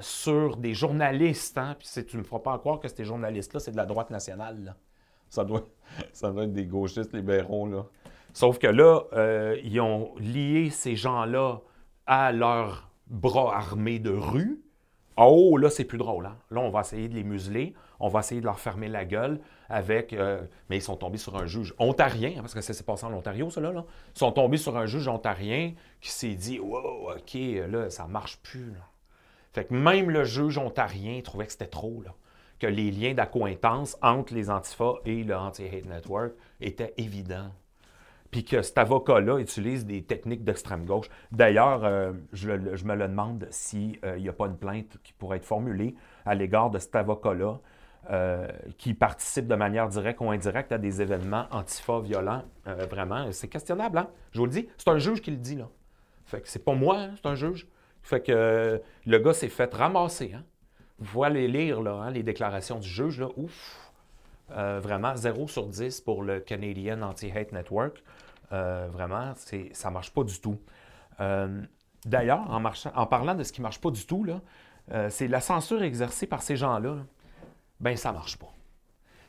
sur 0.00 0.58
des 0.58 0.74
journalistes. 0.74 1.56
Hein. 1.56 1.74
Puis 1.78 2.04
tu 2.04 2.16
ne 2.16 2.20
me 2.20 2.26
feras 2.26 2.40
pas 2.40 2.58
croire 2.58 2.80
que 2.80 2.88
ces 2.88 3.06
journalistes-là, 3.06 3.60
c'est 3.60 3.70
de 3.70 3.78
la 3.78 3.86
droite 3.86 4.10
nationale. 4.10 4.76
Ça 5.30 5.44
doit, 5.44 5.64
ça 6.12 6.30
doit 6.30 6.44
être 6.44 6.52
des 6.52 6.66
gauchistes 6.66 7.12
libéraux, 7.12 7.66
là. 7.66 7.86
Sauf 8.36 8.58
que 8.58 8.66
là, 8.66 9.04
euh, 9.14 9.58
ils 9.64 9.80
ont 9.80 10.14
lié 10.18 10.68
ces 10.68 10.94
gens-là 10.94 11.62
à 12.06 12.32
leurs 12.32 12.90
bras 13.06 13.56
armés 13.56 13.98
de 13.98 14.10
rue. 14.10 14.60
Oh, 15.16 15.56
là, 15.56 15.70
c'est 15.70 15.86
plus 15.86 15.96
drôle. 15.96 16.26
Hein? 16.26 16.36
Là, 16.50 16.60
on 16.60 16.68
va 16.68 16.80
essayer 16.80 17.08
de 17.08 17.14
les 17.14 17.24
museler. 17.24 17.72
On 17.98 18.08
va 18.08 18.20
essayer 18.20 18.42
de 18.42 18.44
leur 18.44 18.60
fermer 18.60 18.88
la 18.88 19.06
gueule 19.06 19.40
avec. 19.70 20.12
Euh, 20.12 20.42
mais 20.68 20.76
ils 20.76 20.82
sont 20.82 20.96
tombés 20.96 21.16
sur 21.16 21.34
un 21.36 21.46
juge 21.46 21.72
ontarien, 21.78 22.32
hein, 22.36 22.40
parce 22.40 22.52
que 22.52 22.60
ça 22.60 22.74
s'est 22.74 22.84
passé 22.84 23.06
en 23.06 23.14
Ontario, 23.14 23.48
là, 23.56 23.72
là. 23.72 23.86
Ils 24.14 24.18
sont 24.18 24.32
tombés 24.32 24.58
sur 24.58 24.76
un 24.76 24.84
juge 24.84 25.08
ontarien 25.08 25.72
qui 26.02 26.10
s'est 26.10 26.34
dit 26.34 26.60
Wow, 26.60 27.12
OK, 27.12 27.38
là, 27.70 27.88
ça 27.88 28.06
marche 28.06 28.36
plus. 28.42 28.66
Là. 28.66 28.86
Fait 29.54 29.64
que 29.64 29.72
même 29.72 30.10
le 30.10 30.24
juge 30.24 30.58
ontarien 30.58 31.18
trouvait 31.22 31.46
que 31.46 31.52
c'était 31.52 31.68
trop. 31.68 32.02
Là 32.04 32.14
que 32.58 32.66
les 32.66 32.90
liens 32.90 33.14
d'accointance 33.14 33.96
entre 34.02 34.34
les 34.34 34.50
antifas 34.50 34.94
et 35.04 35.24
le 35.24 35.36
Anti-Hate 35.36 35.86
Network 35.86 36.32
étaient 36.60 36.94
évidents. 36.96 37.50
puis 38.30 38.44
que 38.44 38.60
cet 38.60 38.76
avocat-là 38.76 39.38
utilise 39.38 39.86
des 39.86 40.02
techniques 40.02 40.44
d'extrême 40.44 40.84
gauche. 40.84 41.08
D'ailleurs, 41.30 41.84
euh, 41.84 42.12
je, 42.32 42.50
me 42.50 42.94
le 42.94 43.08
demande 43.08 43.46
s'il 43.50 43.98
n'y 44.18 44.28
a 44.28 44.32
pas 44.32 44.46
une 44.46 44.58
plainte 44.58 44.98
qui 45.04 45.12
pourrait 45.12 45.38
être 45.38 45.44
formulée 45.44 45.94
à 46.26 46.34
l'égard 46.34 46.70
de 46.70 46.78
cet 46.78 46.96
avocat-là 46.96 47.60
qui 48.78 48.94
participe 48.94 49.48
de 49.48 49.54
manière 49.56 49.88
directe 49.88 50.20
ou 50.20 50.30
indirecte 50.30 50.70
à 50.70 50.78
des 50.78 51.02
événements 51.02 51.46
antifa 51.50 52.00
violents. 52.00 52.44
vraiment, 52.64 53.32
c'est 53.32 53.48
questionnable, 53.48 53.98
hein? 53.98 54.10
Je 54.30 54.38
vous 54.38 54.44
le 54.44 54.52
dis, 54.52 54.68
c'est 54.76 54.88
un 54.90 54.98
juge 54.98 55.20
qui 55.20 55.32
le 55.32 55.38
dit, 55.38 55.56
là. 55.56 55.68
Fait 56.26 56.40
que 56.40 56.48
c'est 56.48 56.64
pas 56.64 56.74
moi, 56.74 56.98
hein, 56.98 57.10
c'est 57.16 57.26
un 57.26 57.34
juge. 57.34 57.66
Fait 58.02 58.20
que 58.20 58.80
le 59.06 59.18
gars 59.18 59.32
s'est 59.32 59.48
fait 59.48 59.72
ramasser, 59.72 60.32
hein? 60.34 60.44
Vous 60.98 61.20
pouvez 61.20 61.46
lire 61.48 61.80
hein, 61.80 62.10
les 62.10 62.22
déclarations 62.22 62.78
du 62.78 62.88
juge, 62.88 63.20
là, 63.20 63.28
ouf, 63.36 63.92
euh, 64.52 64.80
vraiment, 64.80 65.14
0 65.14 65.48
sur 65.48 65.66
10 65.66 66.00
pour 66.00 66.22
le 66.22 66.40
Canadian 66.40 67.02
Anti-Hate 67.02 67.52
Network. 67.52 68.02
Euh, 68.52 68.88
vraiment, 68.90 69.34
ça 69.34 69.88
ne 69.88 69.92
marche 69.92 70.12
pas 70.12 70.24
du 70.24 70.40
tout. 70.40 70.58
Euh, 71.20 71.62
d'ailleurs, 72.04 72.48
en, 72.50 73.06
parlant 73.06 73.34
de 73.34 73.42
ce 73.42 73.52
qui 73.52 73.60
ne 73.60 73.64
marche 73.64 73.80
pas 73.80 73.90
du 73.90 74.06
tout, 74.06 74.24
c'est 75.08 75.28
la 75.28 75.40
censure 75.40 75.82
exercée 75.82 76.26
par 76.26 76.42
ces 76.42 76.56
gens-là. 76.56 76.98
Ben, 77.80 77.96
ça 77.96 78.10
ne 78.10 78.14
marche 78.14 78.38
pas. 78.38 78.52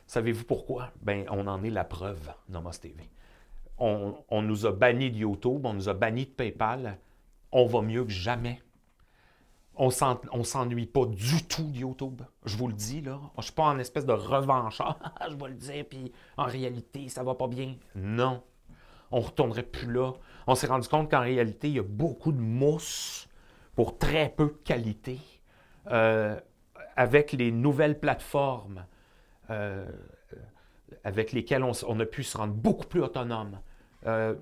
Savez-vous 0.06 0.44
pourquoi? 0.44 0.90
Ben, 1.02 1.26
on 1.30 1.46
en 1.48 1.62
est 1.64 1.70
la 1.70 1.84
preuve, 1.84 2.32
Nomos 2.48 2.70
TV. 2.80 3.10
On, 3.76 4.14
on 4.30 4.40
nous 4.40 4.64
a 4.64 4.72
bannis 4.72 5.10
de 5.10 5.18
YouTube, 5.18 5.66
on 5.66 5.74
nous 5.74 5.88
a 5.88 5.94
bannis 5.94 6.24
de 6.24 6.30
PayPal. 6.30 6.96
On 7.52 7.66
va 7.66 7.82
mieux 7.82 8.04
que 8.04 8.10
jamais 8.10 8.62
on 9.78 9.86
ne 9.86 10.42
s'ennuie 10.42 10.86
pas 10.86 11.06
du 11.06 11.44
tout 11.46 11.64
de 11.64 11.78
YouTube. 11.78 12.22
Je 12.44 12.56
vous 12.56 12.68
le 12.68 12.74
dis, 12.74 13.00
là. 13.00 13.20
Je 13.34 13.38
ne 13.38 13.42
suis 13.42 13.52
pas 13.52 13.64
en 13.64 13.78
espèce 13.78 14.04
de 14.04 14.12
revanchard. 14.12 14.98
je 15.30 15.36
vais 15.36 15.48
le 15.48 15.54
dire, 15.54 15.84
puis 15.88 16.12
en 16.36 16.44
réalité, 16.44 17.08
ça 17.08 17.22
va 17.22 17.34
pas 17.34 17.46
bien. 17.46 17.76
Non. 17.94 18.42
On 19.10 19.20
ne 19.20 19.24
retournerait 19.24 19.62
plus 19.62 19.90
là. 19.90 20.12
On 20.46 20.54
s'est 20.54 20.66
rendu 20.66 20.88
compte 20.88 21.10
qu'en 21.10 21.20
réalité, 21.20 21.68
il 21.68 21.74
y 21.74 21.78
a 21.78 21.84
beaucoup 21.84 22.32
de 22.32 22.40
mousse 22.40 23.28
pour 23.74 23.96
très 23.98 24.28
peu 24.28 24.46
de 24.46 24.58
qualité. 24.64 25.18
Euh, 25.90 26.38
avec 26.96 27.32
les 27.32 27.52
nouvelles 27.52 27.98
plateformes 28.00 28.84
euh, 29.50 29.86
avec 31.04 31.32
lesquelles 31.32 31.62
on, 31.62 32.00
a 32.00 32.06
pu 32.06 32.24
se 32.24 32.36
rendre 32.36 32.54
beaucoup 32.54 32.86
plus 32.86 33.00
autonome. 33.00 33.60
Euh, 34.06 34.34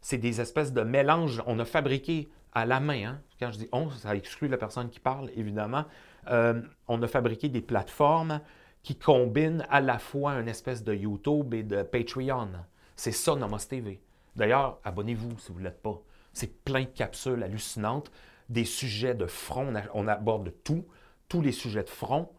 c'est 0.00 0.18
des 0.18 0.40
espèces 0.40 0.72
de 0.72 0.82
mélanges. 0.82 1.42
On 1.46 1.58
a 1.58 1.64
fabriqué 1.64 2.28
à 2.52 2.66
la 2.66 2.80
main. 2.80 3.04
Hein. 3.04 3.20
Quand 3.38 3.50
je 3.52 3.58
dis 3.58 3.68
on, 3.72 3.90
ça 3.90 4.14
exclut 4.14 4.48
la 4.48 4.56
personne 4.56 4.90
qui 4.90 5.00
parle, 5.00 5.30
évidemment. 5.34 5.84
Euh, 6.28 6.60
on 6.88 7.02
a 7.02 7.08
fabriqué 7.08 7.48
des 7.48 7.60
plateformes 7.60 8.40
qui 8.82 8.96
combinent 8.96 9.66
à 9.70 9.80
la 9.80 9.98
fois 9.98 10.34
une 10.34 10.48
espèce 10.48 10.84
de 10.84 10.94
YouTube 10.94 11.54
et 11.54 11.62
de 11.62 11.82
Patreon. 11.82 12.48
C'est 12.96 13.12
ça, 13.12 13.36
Nomos 13.36 13.58
TV. 13.58 14.00
D'ailleurs, 14.36 14.78
abonnez-vous 14.84 15.38
si 15.38 15.52
vous 15.52 15.58
ne 15.58 15.64
l'êtes 15.64 15.82
pas. 15.82 16.00
C'est 16.32 16.64
plein 16.64 16.82
de 16.82 16.86
capsules 16.86 17.42
hallucinantes, 17.42 18.10
des 18.48 18.64
sujets 18.64 19.14
de 19.14 19.26
front. 19.26 19.72
On 19.94 20.08
aborde 20.08 20.52
tout, 20.64 20.86
tous 21.28 21.42
les 21.42 21.52
sujets 21.52 21.82
de 21.82 21.90
front. 21.90 22.30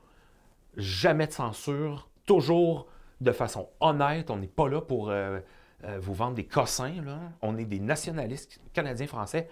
Jamais 0.78 1.28
de 1.28 1.34
censure, 1.34 2.10
toujours 2.26 2.88
de 3.20 3.32
façon 3.32 3.70
honnête. 3.80 4.32
On 4.32 4.38
n'est 4.38 4.48
pas 4.48 4.70
là 4.70 4.82
pour 4.82 5.10
euh, 5.10 5.40
euh, 5.84 6.00
vous 6.00 6.14
vendre 6.14 6.36
des 6.36 6.46
cossins. 6.46 7.02
Là. 7.04 7.20
On 7.42 7.58
est 7.58 7.66
des 7.66 7.80
nationalistes 7.80 8.62
canadiens, 8.74 9.08
français 9.08 9.50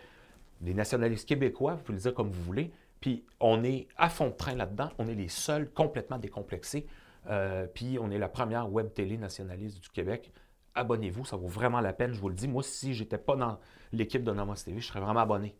des 0.61 0.73
nationalistes 0.73 1.27
québécois, 1.27 1.75
vous 1.75 1.83
pouvez 1.83 1.97
le 1.97 2.01
dire 2.01 2.13
comme 2.13 2.29
vous 2.29 2.43
voulez, 2.43 2.71
puis 2.99 3.23
on 3.39 3.63
est 3.63 3.87
à 3.97 4.09
fond 4.09 4.27
de 4.27 4.33
train 4.33 4.55
là-dedans, 4.55 4.89
on 4.97 5.07
est 5.07 5.15
les 5.15 5.29
seuls 5.29 5.71
complètement 5.71 6.17
décomplexés, 6.17 6.85
euh, 7.29 7.67
puis 7.67 7.97
on 7.99 8.11
est 8.11 8.17
la 8.17 8.29
première 8.29 8.71
web 8.71 8.93
télé 8.93 9.17
nationaliste 9.17 9.81
du 9.81 9.89
Québec. 9.89 10.31
Abonnez-vous, 10.75 11.25
ça 11.25 11.35
vaut 11.35 11.47
vraiment 11.47 11.81
la 11.81 11.93
peine, 11.93 12.13
je 12.13 12.19
vous 12.19 12.29
le 12.29 12.35
dis. 12.35 12.47
Moi, 12.47 12.63
si 12.63 12.93
j'étais 12.93 13.17
pas 13.17 13.35
dans 13.35 13.59
l'équipe 13.91 14.23
de 14.23 14.31
Nomos 14.31 14.55
TV, 14.55 14.79
je 14.79 14.87
serais 14.87 14.99
vraiment 14.99 15.21
abonné. 15.21 15.55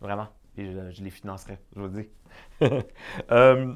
Vraiment. 0.00 0.28
Et 0.56 0.72
je, 0.72 1.02
les 1.02 1.10
financerais, 1.10 1.60
je 1.74 1.80
vous 1.80 1.88
le 1.88 2.02
dis. 2.02 2.08
Euh, 3.30 3.74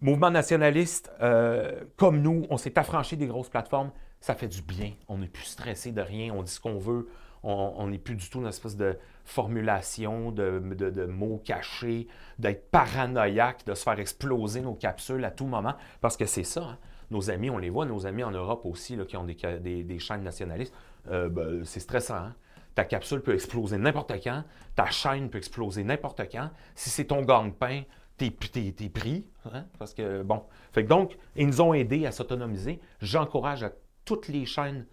mouvement 0.00 0.30
nationaliste, 0.30 1.12
euh, 1.20 1.84
comme 1.96 2.20
nous, 2.20 2.46
on 2.50 2.56
s'est 2.56 2.78
affranchi 2.78 3.16
des 3.16 3.26
grosses 3.26 3.48
plateformes. 3.48 3.92
Ça 4.20 4.34
fait 4.34 4.48
du 4.48 4.62
bien. 4.62 4.92
On 5.08 5.18
n'est 5.18 5.28
plus 5.28 5.44
stressé 5.44 5.92
de 5.92 6.00
rien. 6.00 6.32
On 6.34 6.42
dit 6.42 6.50
ce 6.50 6.60
qu'on 6.60 6.78
veut 6.78 7.08
on 7.42 7.86
n'est 7.86 7.98
plus 7.98 8.16
du 8.16 8.28
tout 8.28 8.38
dans 8.38 8.44
une 8.44 8.48
espèce 8.48 8.76
de 8.76 8.98
formulation 9.28 10.32
de, 10.32 11.06
mots 11.06 11.40
cachés, 11.44 12.08
d'être 12.38 12.70
paranoïaque, 12.70 13.64
de 13.66 13.74
se 13.74 13.82
faire 13.82 13.98
exploser 14.00 14.60
nos 14.60 14.74
capsules 14.74 15.24
à 15.24 15.30
tout 15.30 15.46
moment, 15.46 15.74
parce 16.00 16.16
que 16.16 16.26
c'est 16.26 16.44
ça. 16.44 16.62
Hein. 16.62 16.78
Nos 17.10 17.30
amis, 17.30 17.50
on 17.50 17.58
les 17.58 17.70
voit, 17.70 17.86
nos 17.86 18.06
amis 18.06 18.24
en 18.24 18.30
Europe 18.30 18.62
aussi, 18.64 18.98
qui 19.06 19.16
ont 19.16 19.24
des, 19.24 19.98
chaînes 19.98 20.22
nationalistes, 20.22 20.74
euh, 21.10 21.28
ben, 21.28 21.64
c'est 21.64 21.80
stressant. 21.80 22.16
Hein. 22.16 22.34
Ta 22.74 22.84
capsule 22.84 23.20
peut 23.20 23.34
exploser 23.34 23.78
n'importe 23.78 24.12
quand, 24.22 24.44
ta 24.74 24.86
chaîne 24.86 25.30
peut 25.30 25.38
exploser 25.38 25.84
n'importe 25.84 26.22
quand. 26.30 26.50
Si 26.74 26.90
c'est 26.90 27.06
ton 27.06 27.22
gagne-pain, 27.22 27.82
t'es, 28.16 28.26
es, 28.26 28.88
pris. 28.88 29.26
Hein, 29.52 29.64
parce 29.78 29.94
que, 29.94 30.22
bon. 30.22 30.42
Fait 30.72 30.82
donc, 30.82 31.16
ils 31.36 31.46
nous 31.46 31.60
ont 31.60 31.74
aidés 31.74 32.06
à 32.06 32.12
s'autonomiser. 32.12 32.80
J'encourage 33.00 33.62
à 33.62 33.72
toutes 34.04 34.28
les 34.28 34.46
chaînes 34.46 34.86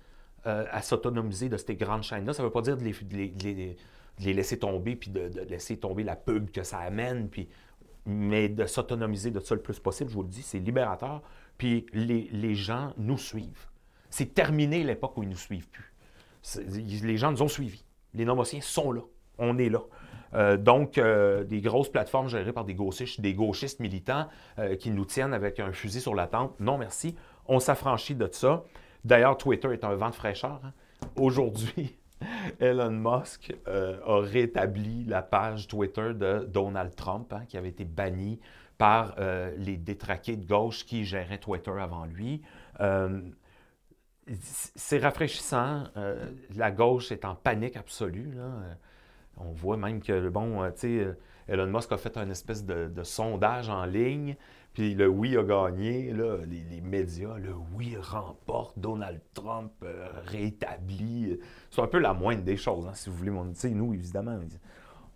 euh, 0.48 0.66
à 0.72 0.82
s'autonomiser 0.82 1.50
de 1.50 1.58
ces 1.58 1.76
grandes 1.76 2.04
chaînes-là. 2.04 2.34
Ça 2.34 2.44
ne 2.44 2.48
veut 2.48 2.54
pas 2.54 2.62
dire 2.62 2.78
de 2.78 2.84
les, 2.84 3.78
laisser 4.20 4.60
tomber, 4.60 4.96
puis 4.96 5.12
de, 5.12 5.30
laisser 5.50 5.78
tomber 5.78 6.04
la 6.04 6.16
pub 6.16 6.52
que 6.52 6.64
ça 6.64 6.80
amène, 6.80 7.30
puis, 7.30 7.50
mais 8.06 8.50
de 8.50 8.66
s'autonomiser 8.66 9.32
de 9.32 9.40
ça 9.40 9.56
le 9.56 9.62
plus 9.62 9.80
possible, 9.80 10.10
je 10.10 10.16
vous 10.16 10.24
le 10.24 10.30
dis, 10.30 10.42
c'est 10.42 10.60
libérateur. 10.60 11.22
Puis 11.58 11.86
les, 11.94 12.56
gens 12.56 12.94
nous 12.98 13.18
suivent. 13.18 13.68
C'est 14.10 14.34
terminé 14.34 14.84
l'époque 14.84 15.18
où 15.18 15.24
ils 15.24 15.28
ne 15.30 15.32
nous 15.32 15.38
suivent 15.38 15.70
plus. 15.70 15.94
Les 17.02 17.18
gens 17.18 17.32
nous 17.32 17.42
ont 17.42 17.48
suivis. 17.48 17.86
Les 18.14 18.26
nomotiens 18.26 18.62
sont 18.62 18.92
là. 18.92 19.02
On 19.38 19.58
est 19.58 19.70
là. 19.70 19.82
Euh, 20.34 20.58
donc, 20.58 20.98
euh, 20.98 21.44
des 21.44 21.62
grosses 21.62 21.90
plateformes 21.90 22.28
gérées 22.28 22.52
par 22.52 22.66
des 22.66 22.76
gauchistes, 22.76 23.22
des 23.22 23.34
gauchistes 23.34 23.80
militants 23.80 24.28
qui 24.80 24.92
nous 24.92 25.06
tiennent 25.06 25.34
avec 25.34 25.60
un 25.60 25.72
fusil 25.72 26.02
sur 26.02 26.14
la 26.14 26.28
tempe. 26.28 26.60
Non, 26.60 26.78
merci. 26.78 27.16
On 27.48 27.60
s'affranchit 27.60 28.16
de 28.16 28.28
ça. 28.32 28.64
D'ailleurs, 29.06 29.38
Twitter 29.38 29.72
est 29.72 29.84
un 29.84 29.96
vent 29.96 30.10
de 30.10 30.16
fraîcheur. 30.16 30.60
Hein. 30.64 30.74
Aujourd'hui, 31.16 31.96
Elon 32.60 32.92
Musk 32.92 33.56
euh, 33.68 34.00
a 34.06 34.22
rétabli 34.22 35.04
la 35.06 35.22
page 35.22 35.68
Twitter 35.68 36.14
de 36.14 36.46
Donald 36.46 36.96
Trump, 36.96 37.32
hein, 37.34 37.44
qui 37.48 37.58
avait 37.58 37.70
été 37.70 37.86
bannie 37.86 38.40
par 38.78 39.16
euh, 39.20 39.54
les 39.58 39.78
détraqués 39.78 40.36
de 40.36 40.46
gauche 40.46 40.86
qui 40.86 41.06
géraient 41.06 41.38
Twitter 41.38 41.74
avant 41.80 42.06
lui. 42.06 42.42
Euh, 42.82 43.22
c'est 44.40 44.98
rafraîchissant. 44.98 45.84
la 46.56 46.72
gauche 46.72 47.12
est 47.12 47.26
en 47.26 47.36
panique 47.36 47.78
absolue. 47.78 48.36
On 49.38 49.52
voit 49.52 49.78
même 49.78 50.02
que, 50.02 50.30
bon, 50.30 50.68
tu 50.72 51.06
Elon 51.48 51.68
Musk 51.68 51.92
a 51.92 51.98
fait 51.98 52.18
un 52.18 52.32
espèce 52.32 52.66
de 52.66 53.04
sondage 53.04 53.70
en 53.70 53.86
ligne 53.86 54.36
puis 54.76 54.94
le 54.94 55.08
oui 55.08 55.38
a 55.38 55.44
gagné, 55.44 56.12
là, 56.12 56.38
les, 56.46 56.82
médias, 56.82 57.38
le 57.38 57.54
oui 57.74 57.96
remporte, 58.00 58.78
Donald 58.78 59.22
Trump 59.34 59.72
euh, 59.84 60.08
rétabli. 60.26 61.40
C'est 61.72 61.82
un 61.82 61.88
peu 61.88 61.98
la 61.98 62.14
moindre 62.14 62.44
des 62.44 62.58
choses, 62.58 62.86
hein, 62.86 62.94
si 62.94 63.10
vous 63.10 63.16
voulez. 63.16 63.32
sais, 63.54 63.70
nous, 63.70 63.94
évidemment, 63.94 64.38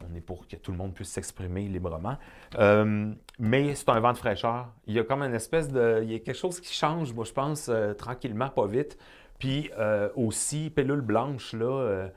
on 0.09 0.15
est 0.15 0.21
pour 0.21 0.47
que 0.47 0.55
tout 0.55 0.71
le 0.71 0.77
monde 0.77 0.93
puisse 0.93 1.09
s'exprimer 1.09 1.67
librement. 1.67 2.17
Euh, 2.57 3.11
mais 3.37 3.75
c'est 3.75 3.89
un 3.89 3.99
vent 3.99 4.13
de 4.13 4.17
fraîcheur. 4.17 4.69
Il 4.87 4.93
y 4.93 4.99
a 4.99 5.03
comme 5.03 5.21
une 5.21 5.35
espèce 5.35 5.69
de. 5.69 5.99
Il 6.03 6.11
y 6.11 6.15
a 6.15 6.19
quelque 6.19 6.37
chose 6.37 6.61
qui 6.61 6.73
change, 6.73 7.13
moi, 7.13 7.25
je 7.25 7.33
pense, 7.33 7.67
euh, 7.67 7.93
tranquillement, 7.93 8.49
pas 8.49 8.65
vite. 8.65 8.97
Puis 9.39 9.71
aussi, 10.15 10.69
pellule 10.69 11.01
blanche, 11.01 11.53
là 11.53 11.65
euh, 11.65 12.09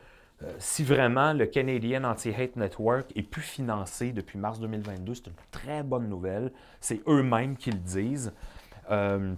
si 0.58 0.84
vraiment 0.84 1.32
le 1.32 1.46
Canadian 1.46 2.04
Anti-Hate 2.04 2.56
Network 2.56 3.10
est 3.16 3.22
plus 3.22 3.42
financé 3.42 4.12
depuis 4.12 4.38
mars 4.38 4.60
2022, 4.60 5.14
c'est 5.14 5.26
une 5.26 5.32
très 5.50 5.82
bonne 5.82 6.08
nouvelle. 6.08 6.52
C'est 6.80 7.00
eux-mêmes 7.06 7.56
qui 7.56 7.70
le 7.70 7.78
disent. 7.78 8.32
Euh, 8.90 9.34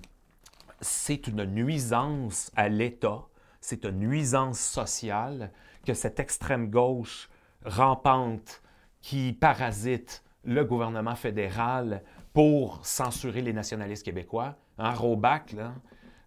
c'est 0.80 1.26
une 1.26 1.44
nuisance 1.44 2.50
à 2.56 2.68
l'État, 2.68 3.22
c'est 3.60 3.84
une 3.84 3.98
nuisance 4.00 4.58
sociale 4.58 5.50
que 5.86 5.94
cette 5.94 6.20
extrême 6.20 6.70
gauche 6.70 7.28
rampante 7.64 8.62
qui 9.00 9.32
parasite 9.32 10.22
le 10.44 10.64
gouvernement 10.64 11.14
fédéral 11.14 12.02
pour 12.32 12.84
censurer 12.84 13.40
les 13.40 13.52
nationalistes 13.52 14.04
québécois. 14.04 14.56
Hein, 14.78 14.92
Robac, 14.92 15.54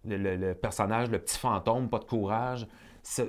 le, 0.04 0.52
personnage, 0.54 1.10
le 1.10 1.18
petit 1.18 1.38
fantôme, 1.38 1.88
pas 1.88 1.98
de 1.98 2.04
courage, 2.04 2.66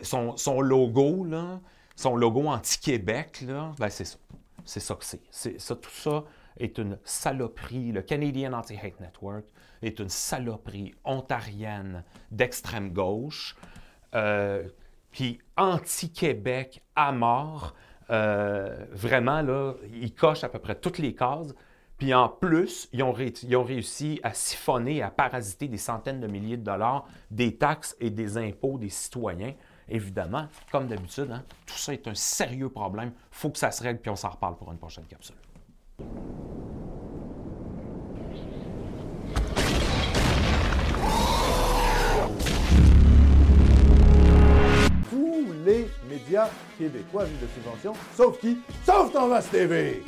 son, 0.03 0.61
logo, 0.61 1.23
là, 1.23 1.59
son 1.95 2.15
logo 2.15 2.47
anti-Québec, 2.47 3.45
ben 3.77 3.89
c'est 3.89 4.05
ça. 4.05 4.17
C'est 4.65 4.79
ça 4.79 4.95
que 4.95 5.05
c'est. 5.05 5.59
ça. 5.59 5.75
Tout 5.75 5.89
ça 5.89 6.23
est 6.57 6.77
une 6.77 6.99
saloperie. 7.03 7.91
Le 7.91 8.01
Canadian 8.01 8.53
Anti-Hate 8.53 8.99
Network 8.99 9.45
est 9.81 9.99
une 9.99 10.09
saloperie 10.09 10.93
ontarienne 11.03 12.03
d'extrême 12.29 12.91
gauche, 12.91 13.55
euh, 14.13 14.67
puis 15.11 15.39
anti-Québec 15.57 16.83
à 16.95 17.11
mort. 17.11 17.73
Euh, 18.11 18.85
vraiment, 18.91 19.41
là, 19.41 19.75
il 19.93 20.13
coche 20.13 20.43
à 20.43 20.49
peu 20.49 20.59
près 20.59 20.75
toutes 20.75 20.97
les 20.97 21.15
cases. 21.15 21.53
Puis 21.97 22.13
en 22.13 22.29
plus, 22.29 22.87
ils 22.93 22.99
ils 23.43 23.55
ont, 23.55 23.63
réussi 23.63 24.19
à 24.23 24.33
siphonner, 24.33 25.01
à 25.03 25.11
parasiter 25.11 25.67
des 25.67 25.77
centaines 25.77 26.21
de 26.21 26.27
milliers 26.27 26.57
de 26.57 26.63
dollars 26.63 27.05
des 27.29 27.57
taxes 27.57 27.95
et 27.99 28.09
des 28.09 28.37
impôts 28.37 28.77
des 28.77 28.89
citoyens 28.89 29.53
évidemment, 29.89 30.47
comme 30.71 30.87
d'habitude, 30.87 31.31
hein, 31.31 31.43
tout 31.65 31.77
ça 31.77 31.93
est 31.93 32.07
un 32.07 32.15
sérieux 32.15 32.69
problème. 32.69 33.11
Il 33.15 33.37
faut 33.37 33.49
que 33.49 33.57
ça 33.57 33.71
se 33.71 33.83
règle, 33.83 33.99
puis 33.99 34.09
on 34.09 34.15
s'en 34.15 34.29
reparle 34.29 34.55
pour 34.55 34.71
une 34.71 34.77
prochaine 34.77 35.05
capsule. 35.05 35.35
Tous 45.09 45.45
les 45.65 45.89
médias 46.09 46.49
québécois 46.77 47.25
vivent 47.25 47.41
de 47.41 47.47
subventions, 47.47 47.93
sauf 48.15 48.39
qui? 48.39 48.59
Sauf 48.85 49.11
Thomas 49.11 49.41
TV! 49.41 50.03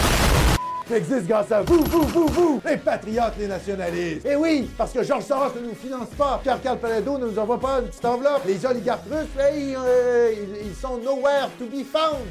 Existe 0.94 1.26
grâce 1.26 1.52
à 1.54 1.62
vous, 1.62 1.84
vous, 1.86 2.02
vous, 2.02 2.28
vous, 2.28 2.62
les 2.66 2.76
patriotes, 2.76 3.34
les 3.40 3.48
nationalistes. 3.48 4.26
Et 4.26 4.36
oui, 4.36 4.70
parce 4.78 4.92
que 4.92 5.04
Georges 5.04 5.24
Soros 5.24 5.54
ne 5.56 5.70
nous 5.70 5.76
finance 5.76 6.10
pas, 6.18 6.40
Pierre 6.44 6.62
Carl 6.62 6.78
Palado 6.80 7.18
ne 7.18 7.28
nous 7.28 7.40
envoie 7.40 7.60
pas 7.60 7.80
une 7.80 7.88
petite 7.88 8.04
enveloppe. 8.04 8.42
Les 8.46 8.66
oligarques 8.66 9.06
russes, 9.10 9.30
hey, 9.40 9.74
euh, 9.76 10.34
ils, 10.66 10.76
sont 10.76 10.98
nowhere 10.98 11.50
to 11.58 11.66
be 11.66 11.86
found. 11.86 12.28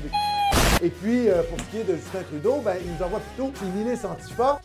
Et 0.83 0.91
puis, 0.91 1.29
euh, 1.29 1.43
pour 1.45 1.59
ce 1.59 1.65
qui 1.71 1.79
est 1.79 1.85
de 1.85 1.97
Justin 1.97 2.23
Trudeau, 2.29 2.61
ben, 2.63 2.75
il 2.85 2.93
nous 2.93 3.03
envoie 3.03 3.21
plutôt 3.21 3.51
une 3.63 3.83
milice 3.83 4.05
antifa 4.05 4.61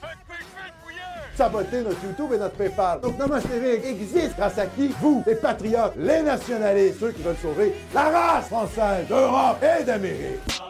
saboter 1.38 1.82
notre 1.82 2.02
YouTube 2.04 2.32
et 2.34 2.38
notre 2.38 2.56
PayPal. 2.56 3.02
Donc 3.02 3.18
Namaste 3.18 3.50
TV 3.50 3.86
existe 3.90 4.38
grâce 4.38 4.58
à 4.58 4.68
qui? 4.68 4.94
Vous, 5.02 5.24
les 5.28 5.36
patriotes, 5.36 5.94
les 5.98 6.22
nationalistes, 6.22 7.00
ceux 7.00 7.12
qui 7.12 7.22
veulent 7.22 7.36
sauver 7.42 7.76
la 7.94 8.04
race 8.04 8.48
française 8.48 9.06
d'Europe 9.08 9.62
et 9.62 9.84
d'Amérique. 9.84 10.65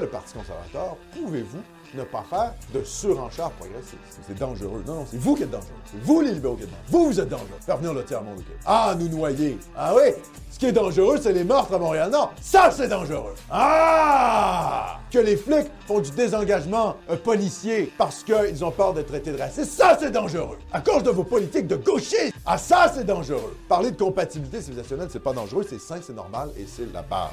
Le 0.00 0.06
Parti 0.08 0.34
conservateur, 0.34 0.96
pouvez-vous 1.12 1.62
ne 1.94 2.02
pas 2.02 2.24
faire 2.28 2.52
de 2.74 2.84
surenchère 2.84 3.50
progressiste. 3.52 3.96
C'est 4.26 4.38
dangereux. 4.38 4.82
Non, 4.86 4.96
non, 4.96 5.06
c'est 5.10 5.18
vous 5.18 5.34
qui 5.34 5.44
êtes 5.44 5.50
dangereux. 5.50 5.68
C'est 5.90 6.02
vous 6.02 6.20
les 6.20 6.32
libéraux 6.32 6.56
qui 6.56 6.64
êtes 6.64 6.70
dangereux. 6.70 6.86
Vous, 6.88 7.06
vous 7.06 7.20
êtes 7.20 7.28
dangereux. 7.28 7.46
Faire 7.64 7.76
venir 7.78 7.94
le 7.94 8.04
tiers-monde. 8.04 8.42
Ah, 8.66 8.94
nous 8.98 9.08
noyer. 9.08 9.58
Ah 9.76 9.94
oui, 9.94 10.12
ce 10.50 10.58
qui 10.58 10.66
est 10.66 10.72
dangereux, 10.72 11.18
c'est 11.22 11.32
les 11.32 11.44
meurtres 11.44 11.74
à 11.74 11.78
Montréal-Nord. 11.78 12.34
Ça, 12.40 12.70
c'est 12.70 12.88
dangereux. 12.88 13.34
Ah! 13.50 14.98
Que 15.10 15.18
les 15.18 15.36
flics 15.36 15.70
font 15.86 16.00
du 16.00 16.10
désengagement 16.10 16.96
euh, 17.08 17.16
policier 17.16 17.92
parce 17.96 18.22
qu'ils 18.22 18.64
ont 18.64 18.70
peur 18.70 18.92
d'être 18.92 19.08
traités 19.08 19.32
de 19.32 19.38
racistes. 19.38 19.72
Ça, 19.72 19.96
c'est 19.98 20.10
dangereux. 20.10 20.58
À 20.72 20.80
cause 20.80 21.02
de 21.02 21.10
vos 21.10 21.24
politiques 21.24 21.66
de 21.66 21.76
gauchistes. 21.76 22.34
Ah, 22.44 22.58
ça, 22.58 22.92
c'est 22.94 23.04
dangereux. 23.04 23.56
Parler 23.68 23.90
de 23.92 23.96
compatibilité 23.96 24.60
civilisationnelle, 24.60 25.08
c'est 25.10 25.22
pas 25.22 25.32
dangereux, 25.32 25.64
c'est 25.68 25.80
sain, 25.80 26.00
c'est 26.02 26.14
normal 26.14 26.50
et 26.58 26.66
c'est 26.66 26.92
la 26.92 27.02
base. 27.02 27.30